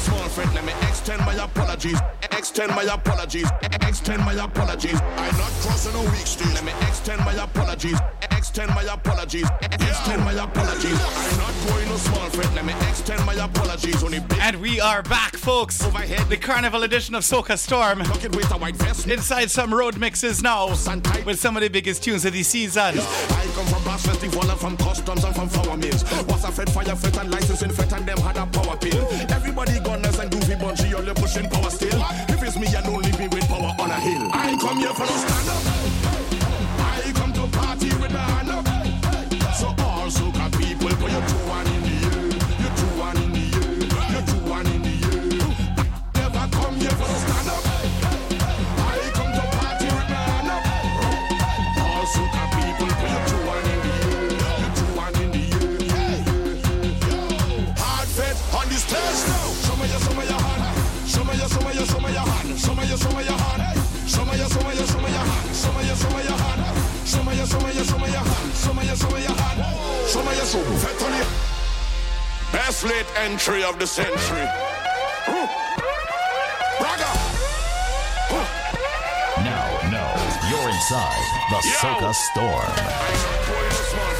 small 0.02 0.28
friend. 0.28 0.52
Let 0.54 0.64
me 0.64 0.72
extend 0.88 1.20
my 1.24 1.34
apologies. 1.34 1.98
Extend 2.32 2.74
my 2.74 2.82
apologies. 2.82 3.48
Extend 3.62 4.24
my 4.24 4.34
apologies. 4.34 5.00
I'm 5.00 5.36
not 5.38 5.52
crossing 5.62 5.94
a 5.94 6.02
weak 6.10 6.26
street. 6.26 6.52
Let 6.54 6.64
me 6.64 6.72
extend 6.88 7.20
my 7.24 7.34
apologies. 7.34 7.98
Extend 8.30 8.70
my 8.74 8.82
apologies. 8.82 9.48
Extend 9.62 10.24
my 10.24 10.32
apologies. 10.32 10.98
I'm 11.00 11.38
not 11.38 11.54
going 11.66 11.88
no 11.88 11.96
small 11.96 12.28
friend. 12.30 12.54
Let 12.54 12.64
me 12.64 12.74
extend 12.88 13.24
my 13.24 13.34
apologies. 13.34 14.02
And 14.40 14.60
we 14.60 14.80
are 14.80 15.02
back, 15.02 15.36
folks. 15.36 15.84
Overhead. 15.84 16.28
The 16.28 16.36
carnival 16.36 16.82
edition 16.82 17.14
of 17.14 17.22
Soca 17.22 17.56
Storm. 17.56 18.00
Inside 19.10 19.50
some 19.50 19.72
road 19.72 19.98
mixes 19.98 20.42
now 20.42 20.68
with 21.24 21.38
some 21.38 21.56
of 21.56 21.62
the 21.62 21.68
biggest 21.68 22.02
tunes 22.02 22.24
of 22.24 22.32
the 22.32 22.42
season. 22.42 22.98
I 22.98 23.46
come 23.54 23.66
from 23.66 23.82
Brass 23.84 24.06
Festival 24.06 24.50
and 24.50 24.58
from 24.58 24.76
customs 24.76 25.24
and 25.24 25.34
from 25.34 25.48
flour 25.48 25.76
mills. 25.76 26.02
Was 26.26 26.44
a 26.44 26.50
fed 26.50 26.70
fire, 26.70 26.96
fed 26.96 27.16
and 27.18 27.32
in 27.34 27.70
fed 27.70 27.92
and 27.92 28.06
them 28.06 28.18
had 28.18 28.36
a 28.36 28.46
power 28.46 28.76
pill. 28.76 29.06
Everybody 29.30 29.78
got 29.80 29.91
gunners 29.92 30.18
and 30.18 30.30
goofy 30.30 30.54
bunchy, 30.54 30.94
all 30.94 31.04
you 31.04 31.14
pushing 31.14 31.48
power 31.50 31.70
still. 31.70 32.02
If 32.28 32.42
it's 32.42 32.56
me, 32.56 32.66
I 32.68 32.80
don't 32.80 33.02
leave 33.02 33.18
me 33.18 33.28
with 33.28 33.46
power 33.48 33.74
on 33.78 33.90
a 33.90 34.00
hill. 34.00 34.30
I 34.32 34.56
come 34.58 34.78
here 34.78 34.94
for 34.94 35.00
no 35.00 35.06
stand 35.06 35.48
up. 35.48 35.71
Your, 67.42 67.60
show 67.60 67.66
me 67.66 67.74
your, 67.74 67.84
show 67.84 67.98
me 67.98 68.06
your 68.06 68.20
hand. 68.20 68.54
Show 68.54 68.74
me 68.74 68.86
your, 68.86 68.96
show 68.96 69.10
me 69.10 69.22
your 69.22 69.32
hand. 69.32 70.08
Show 70.08 70.22
me 70.22 70.36
your, 70.36 70.46
show 70.46 70.58
me 70.58 70.76
Fit 70.76 71.02
on 71.02 71.10
the 71.10 71.26
Best 72.52 72.84
late 72.84 73.06
entry 73.16 73.64
of 73.64 73.78
the 73.78 73.86
century. 73.86 74.46
Braga. 76.78 77.12
Now, 79.42 79.66
now, 79.90 80.12
you're 80.50 80.68
inside 80.68 81.24
the 81.50 81.60
Yo. 81.66 81.74
Soca 81.80 82.14
Storm. 82.14 84.11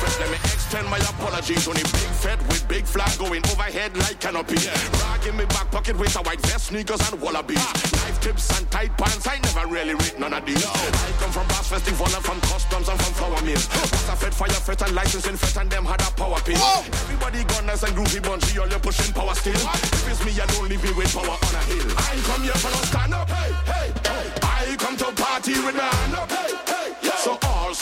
Extend 0.73 0.89
my 0.89 1.05
apologies. 1.05 1.69
Only 1.69 1.82
big 1.82 2.12
fed 2.24 2.39
with 2.49 2.66
big 2.66 2.86
flag 2.86 3.12
going 3.19 3.44
overhead 3.53 3.94
like 3.99 4.19
canopy. 4.20 4.57
Rag 5.05 5.27
in 5.27 5.36
me 5.36 5.44
back 5.44 5.70
pocket 5.70 5.99
with 5.99 6.16
a 6.16 6.23
white 6.23 6.40
vest, 6.49 6.69
sneakers 6.69 7.12
and 7.12 7.20
wallabies. 7.20 7.61
Knife 7.93 8.19
tips 8.23 8.49
and 8.57 8.65
tight 8.70 8.97
pants. 8.97 9.27
I 9.28 9.36
never 9.44 9.69
really 9.69 9.93
read 9.93 10.19
none 10.19 10.32
of 10.32 10.47
these. 10.47 10.65
I 10.65 11.12
come 11.20 11.31
from 11.31 11.47
brass 11.49 11.69
festival 11.69 12.07
and 12.07 12.24
from 12.24 12.40
customs 12.40 12.89
and 12.89 12.99
from 13.03 13.12
flour 13.12 13.43
mills. 13.44 13.69
Was 13.69 14.09
a 14.09 14.16
fed 14.16 14.32
fire 14.32 14.49
fete 14.49 14.81
and 14.81 14.94
licensing 14.94 15.36
fete 15.36 15.61
and 15.61 15.69
them 15.69 15.85
had 15.85 16.01
a 16.01 16.11
power 16.16 16.40
pill. 16.40 16.57
Everybody 16.57 17.44
gunners 17.44 17.82
and 17.82 17.93
groovy 17.93 18.23
bunchy, 18.24 18.59
all 18.59 18.66
you 18.66 18.78
pushing 18.78 19.12
power 19.12 19.35
still. 19.35 19.53
If 19.53 20.09
it's 20.09 20.24
me, 20.24 20.32
I 20.40 20.47
don't 20.57 20.70
leave 20.70 20.82
me 20.82 20.93
with 20.97 21.12
power 21.12 21.36
on 21.36 21.53
a 21.53 21.62
hill. 21.69 21.85
I 22.01 22.16
come 22.24 22.43
here 22.49 22.57
for 22.57 22.73
no 22.73 22.81
stand 22.89 23.12
up. 23.12 23.28
Hey, 23.28 23.53
hey, 23.69 23.89
hey. 24.09 24.73
I 24.73 24.77
come 24.81 24.97
to 24.97 25.12
party 25.20 25.53
with 25.53 25.77
my 25.77 25.85
hand 25.85 26.15
up. 26.16 26.32
Hey, 26.32 26.72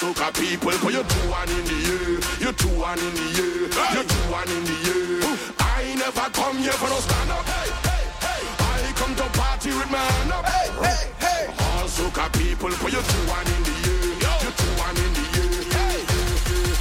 soca 0.00 0.32
people, 0.32 0.72
put 0.80 0.94
your 0.94 1.04
two 1.04 1.28
one 1.28 1.48
in 1.50 1.64
the 1.68 1.78
air, 1.92 2.12
your 2.40 2.54
two 2.54 2.72
one 2.80 2.98
in 2.98 3.12
the 3.20 3.26
air, 3.36 3.68
your 3.96 4.04
two 4.04 4.24
one 4.32 4.48
in 4.48 4.64
the 4.64 4.76
air. 4.96 5.20
I 5.60 5.94
never 5.94 6.26
come 6.32 6.56
here 6.56 6.72
for 6.72 6.88
no 6.88 6.98
stand 7.04 7.30
up. 7.30 7.44
Hey, 7.44 7.68
hey, 7.88 8.04
hey. 8.24 8.42
I 8.64 8.92
come 8.96 9.14
to 9.20 9.26
party 9.38 9.68
with 9.68 9.90
my 9.90 9.98
hand 9.98 10.32
up. 10.32 10.46
Hey, 10.46 10.68
hey, 10.86 11.04
hey. 11.24 11.44
All 11.48 11.86
soca 11.96 12.32
people, 12.32 12.70
put 12.80 12.92
your 12.96 13.04
two 13.12 13.24
one 13.28 13.46
in 13.54 13.62
the 13.68 13.76
air, 13.92 14.06
your 14.44 14.54
two 14.60 14.72
one 14.80 14.96
in 15.04 15.10
the 15.18 15.26
air. 15.42 15.68
Hey, 15.76 16.00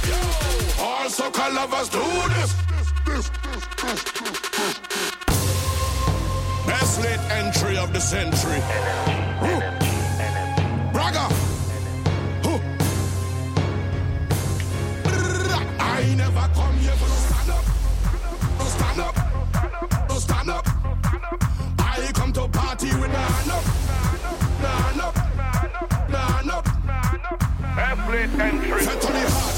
yo. 0.08 0.20
All 0.80 1.08
soca 1.12 1.46
lovers 1.54 1.88
do 1.92 2.04
this. 2.36 2.50
Best 6.66 6.94
late 7.04 7.24
entry 7.36 7.76
of 7.76 7.92
the 7.92 8.00
century. 8.00 9.19
Never 16.32 16.54
come 16.54 16.76
here 16.78 16.92
for 16.92 17.08
no 17.08 17.14
stand 17.26 17.50
up. 17.50 17.64
No 18.58 18.64
stand 18.64 19.00
up. 19.00 20.08
No 20.08 20.18
stand 20.18 20.50
up. 20.50 20.66
I 21.78 22.10
come 22.14 22.32
to 22.32 22.48
party 22.48 22.86
with 22.86 23.12
my 23.12 23.18
hand 23.18 23.50
up. 23.50 23.64
My 24.62 24.68
hand 24.68 25.00
up. 25.00 25.14
My 26.08 26.18
hand 26.18 26.50
up. 26.50 26.66
Airplane 27.78 28.40
entry. 28.40 28.70
On 28.70 29.12
the 29.12 29.30
hard 29.30 29.49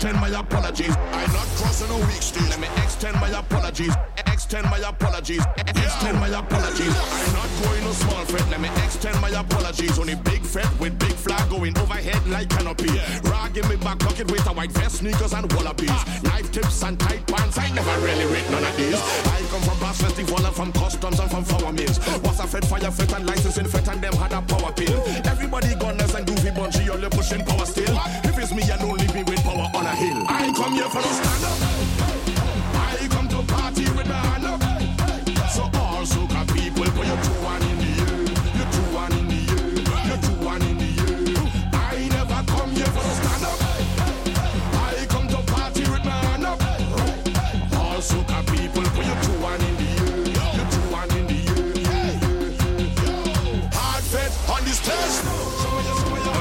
Extend 0.00 0.18
my 0.18 0.28
apologies. 0.28 0.96
I'm 0.96 1.32
not 1.34 1.46
crossing 1.60 1.90
a 1.90 1.98
weak 2.06 2.22
street. 2.22 2.48
Let 2.48 2.58
me 2.58 2.68
extend 2.78 3.20
my 3.20 3.28
apologies. 3.28 3.92
Extend 4.16 4.64
my 4.70 4.78
apologies. 4.78 5.44
Extend 5.58 6.18
my 6.18 6.28
apologies. 6.28 6.96
I'm 6.96 7.32
not 7.34 7.50
going 7.60 7.84
no 7.84 7.92
small 7.92 8.24
fret. 8.24 8.48
Let 8.48 8.62
me 8.62 8.70
extend 8.82 9.20
my 9.20 9.28
apologies. 9.28 9.98
Only 9.98 10.14
big 10.14 10.40
fret 10.40 10.70
with 10.80 10.98
big 10.98 11.12
flag 11.12 11.50
going 11.50 11.76
overhead 11.76 12.26
like 12.28 12.48
canopy. 12.48 12.88
Rag 13.28 13.58
in 13.58 13.68
me 13.68 13.76
back 13.76 13.98
pocket 13.98 14.32
with 14.32 14.46
a 14.46 14.52
white 14.54 14.72
vest, 14.72 15.04
sneakers 15.04 15.34
and 15.34 15.52
wallabies. 15.52 15.92
Knife 16.22 16.50
tips 16.50 16.82
and 16.82 16.98
tight 16.98 17.26
pants. 17.26 17.58
I 17.58 17.70
never 17.72 18.00
really 18.00 18.24
read 18.24 18.50
none 18.50 18.64
of 18.64 18.74
these. 18.78 18.96
I 18.96 19.44
come 19.50 19.60
from 19.60 19.78
brass 19.80 20.00
festival 20.00 20.46
and 20.46 20.56
from 20.56 20.72
customs 20.72 21.20
and 21.20 21.30
from 21.30 21.44
flour 21.44 21.74
mills. 21.74 21.98
Was 22.24 22.40
a 22.40 22.46
fed 22.46 22.64
fire 22.64 22.90
fete 22.90 23.12
and 23.12 23.26
licensing 23.26 23.66
fete 23.66 23.88
and 23.88 24.00
them 24.00 24.14
had 24.14 24.32
a 24.32 24.40
power 24.40 24.72
pill. 24.72 24.96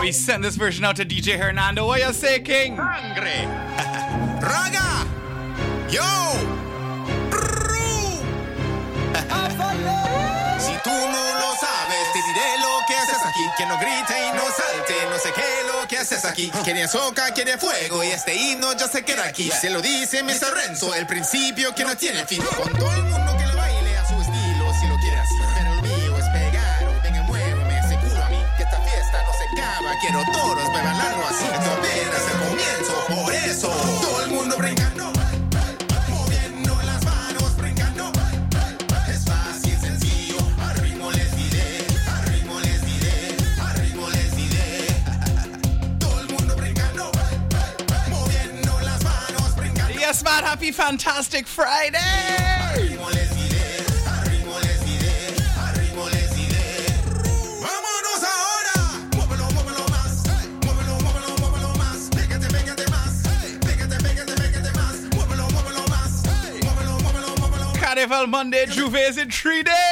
We 0.09 0.13
send 0.13 0.43
this 0.43 0.55
version 0.55 0.83
out 0.85 0.95
to 0.95 1.05
DJ 1.05 1.37
Hernando. 1.37 1.85
What 1.85 2.01
you 2.01 2.11
say, 2.13 2.39
King? 2.39 2.75
Raga. 4.41 5.05
Yo. 5.87 6.01
Si 10.59 10.75
tú 10.83 10.89
no 10.89 11.23
lo 11.41 11.49
sabes, 11.55 12.05
te 12.13 12.19
diré 12.27 12.57
lo 12.59 12.79
que 12.87 12.95
haces 12.95 13.21
aquí. 13.23 13.45
Que 13.57 13.65
no 13.67 13.77
grite 13.77 14.15
y 14.19 14.31
no 14.35 14.43
salte, 14.43 14.93
no 15.09 15.17
sé 15.19 15.31
qué 15.33 15.41
lo 15.71 15.87
que 15.87 15.97
haces 15.97 16.25
aquí. 16.25 16.51
Quiere 16.63 16.87
soca, 16.87 17.31
quiere 17.33 17.57
fuego 17.57 18.03
y 18.03 18.07
este 18.07 18.35
himno 18.35 18.73
ya 18.73 18.87
se 18.87 19.03
queda 19.03 19.25
aquí. 19.25 19.49
Se 19.51 19.69
lo 19.69 19.81
dice 19.81 20.23
Mr. 20.23 20.53
Renzo, 20.55 20.93
el 20.95 21.05
principio 21.05 21.73
que 21.75 21.85
no 21.85 21.95
tiene 21.95 22.25
fin. 22.25 22.41
Con 22.57 22.73
todo 22.73 22.91
el 22.93 23.03
mundo 23.03 23.38
muévelo, 66.69 66.99
muévelo, 66.99 67.35
muévelo. 67.37 67.73
Carnival 67.79 68.27
Monday, 68.27 68.65
J'ouvert 68.67 69.09
is 69.09 69.17
in 69.17 69.29
three 69.29 69.63
days. 69.63 69.88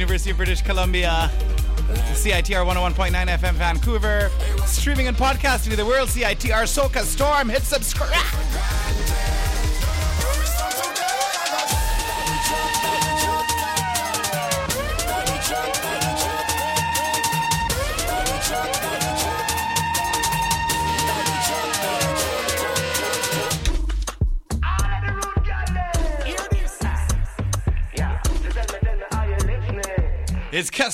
University 0.00 0.30
of 0.30 0.38
British 0.38 0.62
Columbia. 0.62 1.30
CITR 2.14 2.64
101.9 2.64 3.12
FM 3.12 3.52
Vancouver. 3.52 4.30
Streaming 4.64 5.08
and 5.08 5.16
podcasting 5.16 5.68
to 5.68 5.76
the 5.76 5.84
world. 5.84 6.08
CITR 6.08 6.64
Soca 6.64 7.02
Storm. 7.02 7.50
Hit 7.50 7.64
subscribe. 7.64 8.39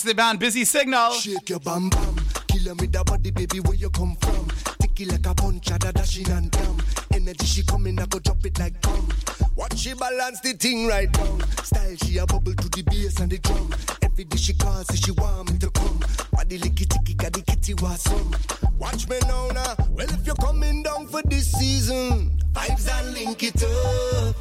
The 0.07 0.15
Band 0.15 0.39
Busy 0.39 0.65
Signal. 0.65 1.13
Shake 1.15 1.49
your 1.49 1.59
bam 1.59 1.91
bam. 1.91 2.17
Kill 2.47 2.69
'em 2.71 2.77
with 2.77 2.93
the 2.93 3.03
body, 3.03 3.33
baby, 3.33 3.59
where 3.59 3.75
you 3.75 3.91
come 3.91 4.17
from? 4.21 4.49
Ticky 4.81 5.05
like 5.05 5.27
a 5.27 5.35
punch, 5.35 5.67
da 5.67 5.91
dashing 5.91 6.31
and 6.31 6.49
damn. 6.51 6.77
Energy 7.13 7.45
she 7.45 7.63
coming, 7.65 7.99
I 7.99 8.07
go 8.07 8.21
drop 8.21 8.45
it 8.47 8.57
like 8.59 8.81
bomb. 8.83 9.09
Watch 9.57 9.79
she 9.79 9.95
balance 9.95 10.41
the 10.41 10.53
thing 10.53 10.87
right 10.87 11.11
down. 11.11 11.43
Style 11.65 11.97
she 12.05 12.19
a 12.19 12.27
bubble 12.27 12.55
to 12.55 12.69
the 12.69 12.83
bass 12.83 13.19
and 13.19 13.33
the 13.33 13.39
drum. 13.39 13.75
Every 14.03 14.25
day 14.25 14.37
she 14.37 14.55
calls, 14.55 14.87
she 14.95 15.11
want 15.11 15.51
me 15.51 15.59
to 15.59 15.71
come. 15.71 15.99
Body 16.33 16.59
licky 16.59 16.89
ticky, 16.89 17.15
got 17.15 17.33
the 17.33 17.43
kitty 17.43 17.75
was 17.75 18.03
some. 18.03 18.31
Watch 18.79 19.09
me 19.09 19.19
now, 19.27 19.49
now. 19.49 19.75
Well, 19.91 20.09
if 20.09 20.25
you're 20.25 20.37
coming 20.37 20.85
down 20.85 21.09
for 21.09 21.23
this 21.23 21.51
season, 21.51 22.31
vibes 22.53 22.89
and 22.99 23.13
link 23.13 23.43
it 23.43 23.61
up. 23.65 24.37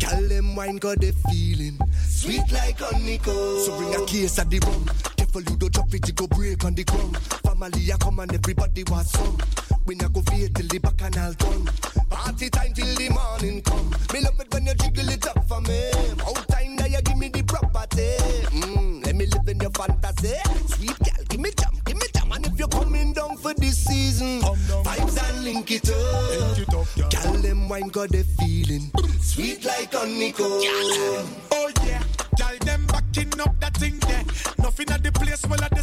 Call 0.00 0.22
them 0.22 0.56
wine, 0.56 0.76
got 0.76 0.98
the 1.00 1.12
feeling. 1.30 1.78
Sweet 2.08 2.50
like 2.52 2.78
honeycomb. 2.78 3.58
So 3.64 3.76
bring 3.76 3.94
a 3.94 4.06
case 4.06 4.38
of 4.38 4.48
the 4.48 4.60
rum. 4.60 4.88
Careful 5.32 5.52
you 5.52 5.58
don't 5.58 5.72
drop 5.72 5.94
it, 5.94 6.08
it 6.08 6.16
go 6.16 6.26
break 6.26 6.64
on 6.64 6.74
the 6.74 6.82
ground. 6.82 7.16
Family 7.46 7.92
I 7.92 7.96
come 7.98 8.18
and 8.18 8.34
everybody 8.34 8.82
was 8.90 9.12
some. 9.12 9.38
We 9.86 9.94
not 9.94 10.12
go 10.12 10.22
fear 10.22 10.48
till 10.48 10.66
the 10.66 10.78
bacchanal 10.80 11.34
done. 11.34 11.70
Party 12.10 12.50
time 12.50 12.72
till 12.74 12.92
the 12.96 13.10
morning 13.10 13.62
come. 13.62 13.94
Me 14.12 14.22
love 14.22 14.40
it 14.40 14.52
when 14.52 14.66
you 14.66 14.74
jiggle 14.74 15.08
it 15.08 15.24
up 15.28 15.46
for 15.46 15.60
me. 15.60 15.90
Out 16.26 16.48
time 16.48 16.74
that 16.78 16.90
you 16.90 17.00
give 17.02 17.16
me 17.16 17.28
the 17.28 17.44
property. 17.44 18.16
Mm, 18.58 19.06
let 19.06 19.14
me 19.14 19.26
live 19.26 19.46
in 19.46 19.60
your 19.60 19.70
fantasy. 19.70 20.34
Sweet 20.66 20.98
girl, 20.98 21.24
give 21.28 21.40
me 21.40 21.50
jam, 21.56 21.78
give 21.84 21.96
me 21.96 22.06
jam. 22.12 22.32
And 22.32 22.46
if 22.46 22.58
you're 22.58 22.66
coming 22.66 23.12
down 23.12 23.36
for 23.36 23.54
this 23.54 23.84
season, 23.84 24.40
vibes 24.40 25.30
and 25.30 25.44
link 25.44 25.70
it 25.70 25.88
up. 25.90 27.12
Girl, 27.12 27.34
them 27.34 27.68
wine 27.68 27.86
got 27.86 28.08
the 28.08 28.24
feeling. 28.40 28.90
Sweet 29.20 29.64
like 29.64 29.94
honeycomb. 29.94 31.49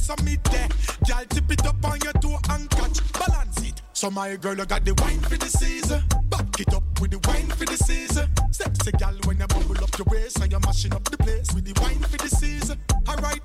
Summit 0.07 0.43
there. 0.45 0.69
Girl, 1.05 1.25
tip 1.29 1.51
it 1.51 1.65
up 1.65 1.83
on 1.83 1.99
your 2.01 2.13
toe 2.13 2.39
and 2.51 2.69
catch, 2.69 2.99
balance 3.13 3.61
it. 3.61 3.81
So 3.91 4.09
my 4.09 4.35
girl, 4.37 4.55
you 4.55 4.65
got 4.65 4.85
the 4.85 4.93
wine 5.01 5.19
for 5.19 5.35
the 5.35 5.47
season. 5.47 6.01
Back 6.29 6.59
it 6.59 6.73
up 6.73 6.83
with 7.01 7.11
the 7.11 7.19
wine 7.27 7.49
for 7.49 7.65
the 7.65 7.75
season. 7.75 8.29
Sexy 8.51 8.91
girl, 8.91 9.17
when 9.25 9.39
you 9.39 9.47
bubble 9.47 9.83
up 9.83 9.97
your 9.97 10.07
waist 10.09 10.39
and 10.39 10.51
you're 10.51 10.61
mashing 10.61 10.93
up 10.93 11.03
the 11.05 11.17
place 11.17 11.53
with 11.53 11.65
the 11.65 11.75
wine 11.81 11.99
for 11.99 12.17
the 12.17 12.29
season. 12.29 12.77
Alright, 13.09 13.43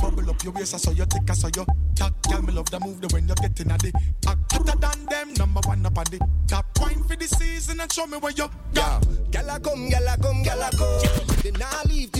bubble 0.00 0.28
up 0.28 0.42
your 0.42 0.52
waist, 0.52 0.74
I 0.74 0.78
saw 0.78 0.90
your 0.90 1.06
thick, 1.06 1.30
I 1.30 1.34
saw 1.34 1.48
you 1.54 1.64
tack. 1.94 2.12
Girl, 2.28 2.42
me 2.42 2.52
love 2.52 2.70
the 2.70 2.80
move 2.80 3.00
the 3.00 3.08
when 3.14 3.28
you're 3.28 3.36
getting 3.36 3.70
at 3.70 3.80
the 3.80 3.92
hotter 4.26 4.78
than 4.78 5.06
them. 5.06 5.34
Number 5.34 5.60
one 5.66 5.86
up 5.86 5.98
on 5.98 6.04
the 6.10 6.18
top 6.48 6.66
wine 6.80 7.04
for 7.04 7.14
the 7.14 7.28
season 7.28 7.80
and 7.80 7.92
show 7.92 8.06
me 8.06 8.18
where 8.18 8.32
you 8.32 8.48
Yeah, 8.74 8.98
gyal 9.30 9.54
a 9.54 9.60
come, 9.60 9.88
gyal 9.88 10.12
a 10.12 10.20
come, 10.20 10.42
gyal 10.42 10.66
a 10.66 10.70
come. 10.76 11.36
They 11.42 11.52
nah 11.52 11.82
leave 11.86 12.10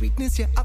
Sweetness, 0.00 0.38
yeah, 0.38 0.46
I 0.56 0.62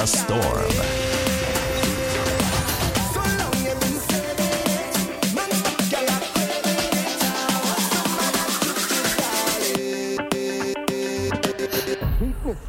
darling. 0.00 0.06
storm. 0.06 1.10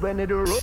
when 0.02 0.20
it 0.20 0.32
roll, 0.32 0.60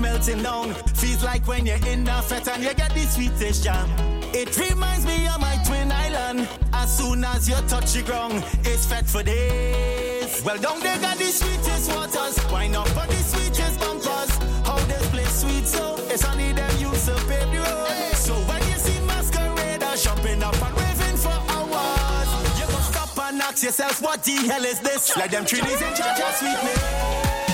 melting 0.00 0.42
down. 0.42 0.74
Feels 0.94 1.22
like 1.22 1.46
when 1.46 1.66
you're 1.66 1.86
in 1.86 2.04
the 2.04 2.12
fete 2.22 2.48
and 2.48 2.62
you 2.62 2.74
get 2.74 2.92
the 2.94 3.00
sweetest 3.00 3.64
jam. 3.64 3.88
It 4.32 4.56
reminds 4.58 5.04
me 5.06 5.26
of 5.26 5.40
my 5.40 5.56
twin 5.66 5.90
island. 5.92 6.48
As 6.72 6.96
soon 6.96 7.24
as 7.24 7.48
you 7.48 7.56
touch 7.68 7.92
the 7.92 8.02
ground, 8.02 8.44
it's 8.64 8.86
fat 8.86 9.06
for 9.06 9.22
days. 9.22 10.42
Well, 10.44 10.58
down 10.58 10.80
they 10.80 10.96
got 10.98 11.18
the 11.18 11.24
sweetest 11.24 11.92
waters. 11.94 12.38
Why 12.50 12.68
not 12.68 12.88
for 12.88 13.06
the 13.06 13.20
sweetest 13.22 13.80
bumpers? 13.80 14.30
How 14.64 14.78
this 14.86 15.10
place 15.10 15.40
sweet 15.40 15.66
so 15.66 15.96
it's 16.08 16.24
only 16.24 16.52
them 16.52 16.70
you 16.78 16.90
to 16.90 17.14
pave 17.28 17.50
the 17.50 17.58
road. 17.58 18.14
So 18.14 18.34
when 18.34 18.62
you 18.68 18.78
see 18.78 19.00
masqueraders 19.06 20.04
jumping 20.04 20.42
up 20.42 20.54
and 20.62 20.76
raving 20.78 21.16
for 21.16 21.38
hours, 21.52 22.28
you 22.58 22.66
go 22.66 22.80
stop 22.80 23.18
and 23.28 23.42
ask 23.42 23.62
yourself, 23.62 24.00
what 24.00 24.22
the 24.22 24.36
hell 24.46 24.64
is 24.64 24.78
this? 24.80 25.16
Like 25.16 25.32
them 25.32 25.44
trees 25.44 25.62
charge 25.62 26.20
of 26.20 26.34
sweetness. 26.36 27.49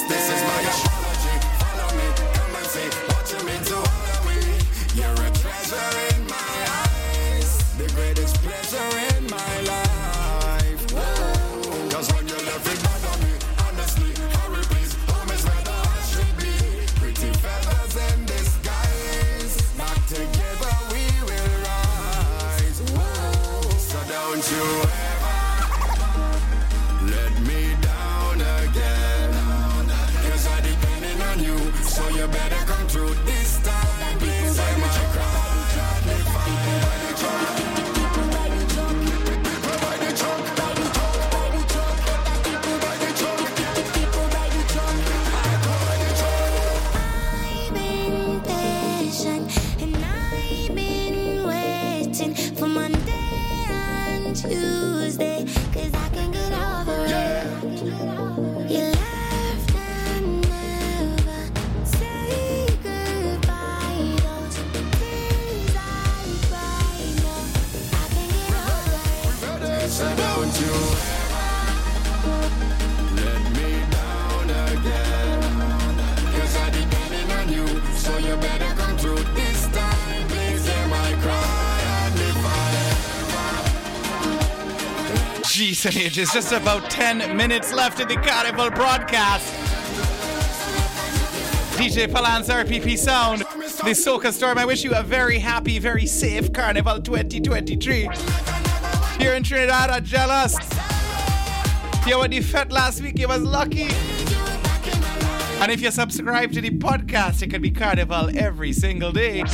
this 0.00 0.30
is 0.30 0.42
my 0.42 0.62
show. 0.70 1.01
stage 86.12 86.22
is 86.22 86.32
just 86.32 86.52
about 86.52 86.90
10 86.90 87.36
minutes 87.36 87.72
left 87.72 88.00
in 88.00 88.08
the 88.08 88.16
Carnival 88.16 88.70
broadcast. 88.70 89.54
DJ 91.78 92.10
Palan's 92.12 92.48
RPP 92.48 92.98
Sound, 92.98 93.40
the 93.40 93.94
Soca 93.94 94.30
Storm. 94.30 94.58
I 94.58 94.64
wish 94.64 94.84
you 94.84 94.92
a 94.94 95.02
very 95.02 95.38
happy, 95.38 95.78
very 95.78 96.06
safe 96.06 96.52
Carnival 96.52 97.00
2023. 97.00 98.08
Here 99.18 99.34
in 99.34 99.42
Trinidad 99.42 99.90
are 99.90 100.00
jealous. 100.00 100.54
You 102.06 102.18
were 102.18 102.26
you 102.26 102.42
fed 102.42 102.72
last 102.72 103.00
week, 103.00 103.18
you 103.18 103.28
was 103.28 103.42
lucky. 103.42 103.88
And 105.62 105.70
if 105.70 105.80
you 105.80 105.90
subscribe 105.90 106.52
to 106.52 106.60
the 106.60 106.70
podcast, 106.70 107.42
it 107.42 107.50
can 107.50 107.62
be 107.62 107.70
Carnival 107.70 108.30
every 108.36 108.72
single 108.72 109.12
day. 109.12 109.44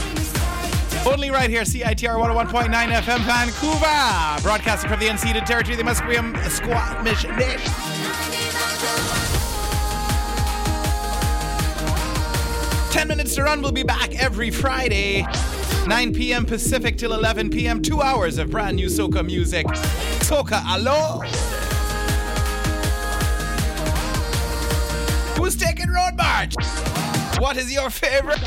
Only 1.07 1.31
right 1.31 1.49
here, 1.49 1.63
CITR 1.63 2.17
101.9 2.17 2.69
FM 2.71 3.21
Vancouver. 3.21 4.43
Broadcasting 4.43 4.91
from 4.91 5.01
the 5.01 5.07
unceded 5.07 5.45
territory, 5.47 5.77
the 5.77 5.83
Musqueam 5.83 6.37
Squamish 6.51 7.25
Nation. 7.25 7.73
10 12.93 13.09
minutes 13.09 13.35
to 13.37 13.43
run. 13.43 13.63
We'll 13.63 13.73
be 13.73 13.83
back 13.83 14.15
every 14.21 14.51
Friday, 14.51 15.25
9 15.87 16.13
p.m. 16.15 16.45
Pacific 16.45 16.99
till 16.99 17.13
11 17.13 17.51
p.m. 17.51 17.81
Two 17.81 18.03
hours 18.03 18.39
of 18.39 18.51
brand 18.51 18.77
new 18.77 18.87
soca 18.89 19.25
music. 19.25 19.67
Soca 19.67 20.63
Alo. 20.67 21.21
Who's 25.37 25.57
taking 25.57 25.89
Road 25.89 26.17
March? 26.17 26.55
What 27.39 27.57
is 27.57 27.73
your 27.73 27.89
favorite? 27.89 28.38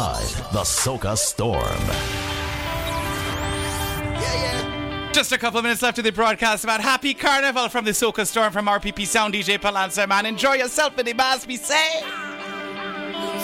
inside 0.00 0.52
the 0.52 0.60
Soca 0.60 1.16
Storm. 1.16 1.60
Just 5.12 5.32
a 5.32 5.38
couple 5.38 5.58
of 5.58 5.64
minutes 5.64 5.82
left 5.82 5.98
of 5.98 6.04
the 6.04 6.12
broadcast 6.12 6.64
about 6.64 6.80
Happy 6.80 7.12
Carnival 7.12 7.68
from 7.68 7.84
the 7.84 7.90
Soca 7.90 8.26
Storm 8.26 8.50
from 8.52 8.66
RPP 8.66 9.06
Sound 9.06 9.34
DJ 9.34 9.58
Palanza, 9.58 10.08
man. 10.08 10.24
Enjoy 10.24 10.54
yourself 10.54 10.98
in 10.98 11.04
the 11.04 11.12
mass, 11.12 11.44
Be 11.44 11.56
safe. 11.56 12.04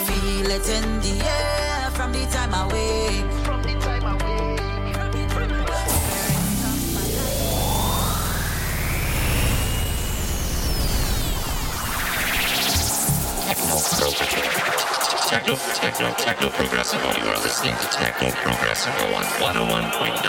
Feel 0.07 0.49
it 0.49 0.69
in 0.69 0.96
techno, 15.47 15.55
techno, 15.75 16.13
techno 16.15 16.49
progressive. 16.49 16.99
You 17.17 17.29
are 17.29 17.39
listening 17.39 17.75
to 17.75 17.87
Techno 17.87 18.31
Progressive 18.31 18.93
on 19.15 19.23
101.9 19.39 20.21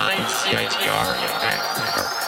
CITR. 0.45 2.28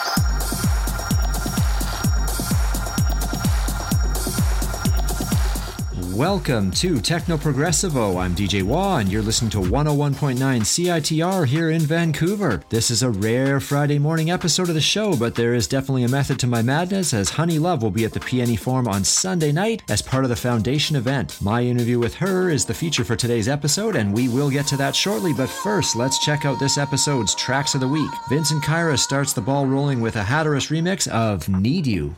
Welcome 6.21 6.71
to 6.73 7.01
Techno 7.01 7.39
Progressivo. 7.39 8.21
I'm 8.21 8.35
DJ 8.35 8.63
Waugh, 8.63 8.99
and 8.99 9.11
you're 9.11 9.23
listening 9.23 9.51
to 9.53 9.61
101.9 9.61 10.37
CITR 10.37 11.47
here 11.47 11.71
in 11.71 11.81
Vancouver. 11.81 12.61
This 12.69 12.91
is 12.91 13.03
a 13.03 13.09
rare 13.09 13.59
Friday 13.59 13.99
morning 13.99 14.31
episode 14.31 14.69
of 14.69 14.75
the 14.75 14.83
show, 14.83 15.17
but 15.17 15.35
there 15.35 15.55
is 15.55 15.67
definitely 15.67 16.05
a 16.05 16.11
method 16.11 16.39
to 16.41 16.47
my 16.47 16.61
madness 16.61 17.15
as 17.15 17.31
HoneyLuv 17.31 17.81
will 17.81 17.91
be 17.91 18.05
at 18.05 18.13
the 18.13 18.21
PNE 18.21 18.59
Forum 18.59 18.87
on 18.87 19.03
Sunday 19.03 19.51
night 19.51 19.83
as 19.89 20.03
part 20.03 20.25
of 20.25 20.29
the 20.29 20.37
Foundation 20.37 20.95
event. 20.95 21.41
My 21.41 21.63
interview 21.63 21.99
with 21.99 22.17
her 22.17 22.51
is 22.51 22.67
the 22.67 22.75
feature 22.75 23.03
for 23.03 23.17
today's 23.17 23.49
episode, 23.49 23.97
and 23.97 24.13
we 24.13 24.29
will 24.29 24.51
get 24.51 24.67
to 24.67 24.77
that 24.77 24.95
shortly, 24.95 25.33
but 25.33 25.49
first, 25.49 25.97
let's 25.97 26.23
check 26.23 26.45
out 26.45 26.61
this 26.61 26.77
episode's 26.77 27.35
Tracks 27.35 27.75
of 27.75 27.81
the 27.81 27.89
Week. 27.89 28.11
Vincent 28.29 28.63
Kyra 28.63 28.99
starts 28.99 29.33
the 29.33 29.41
ball 29.41 29.65
rolling 29.65 30.03
with 30.03 30.17
a 30.17 30.23
Hatiras 30.23 30.69
remix 30.69 31.09
of 31.09 31.49
Need 31.49 31.87
You. 31.87 32.15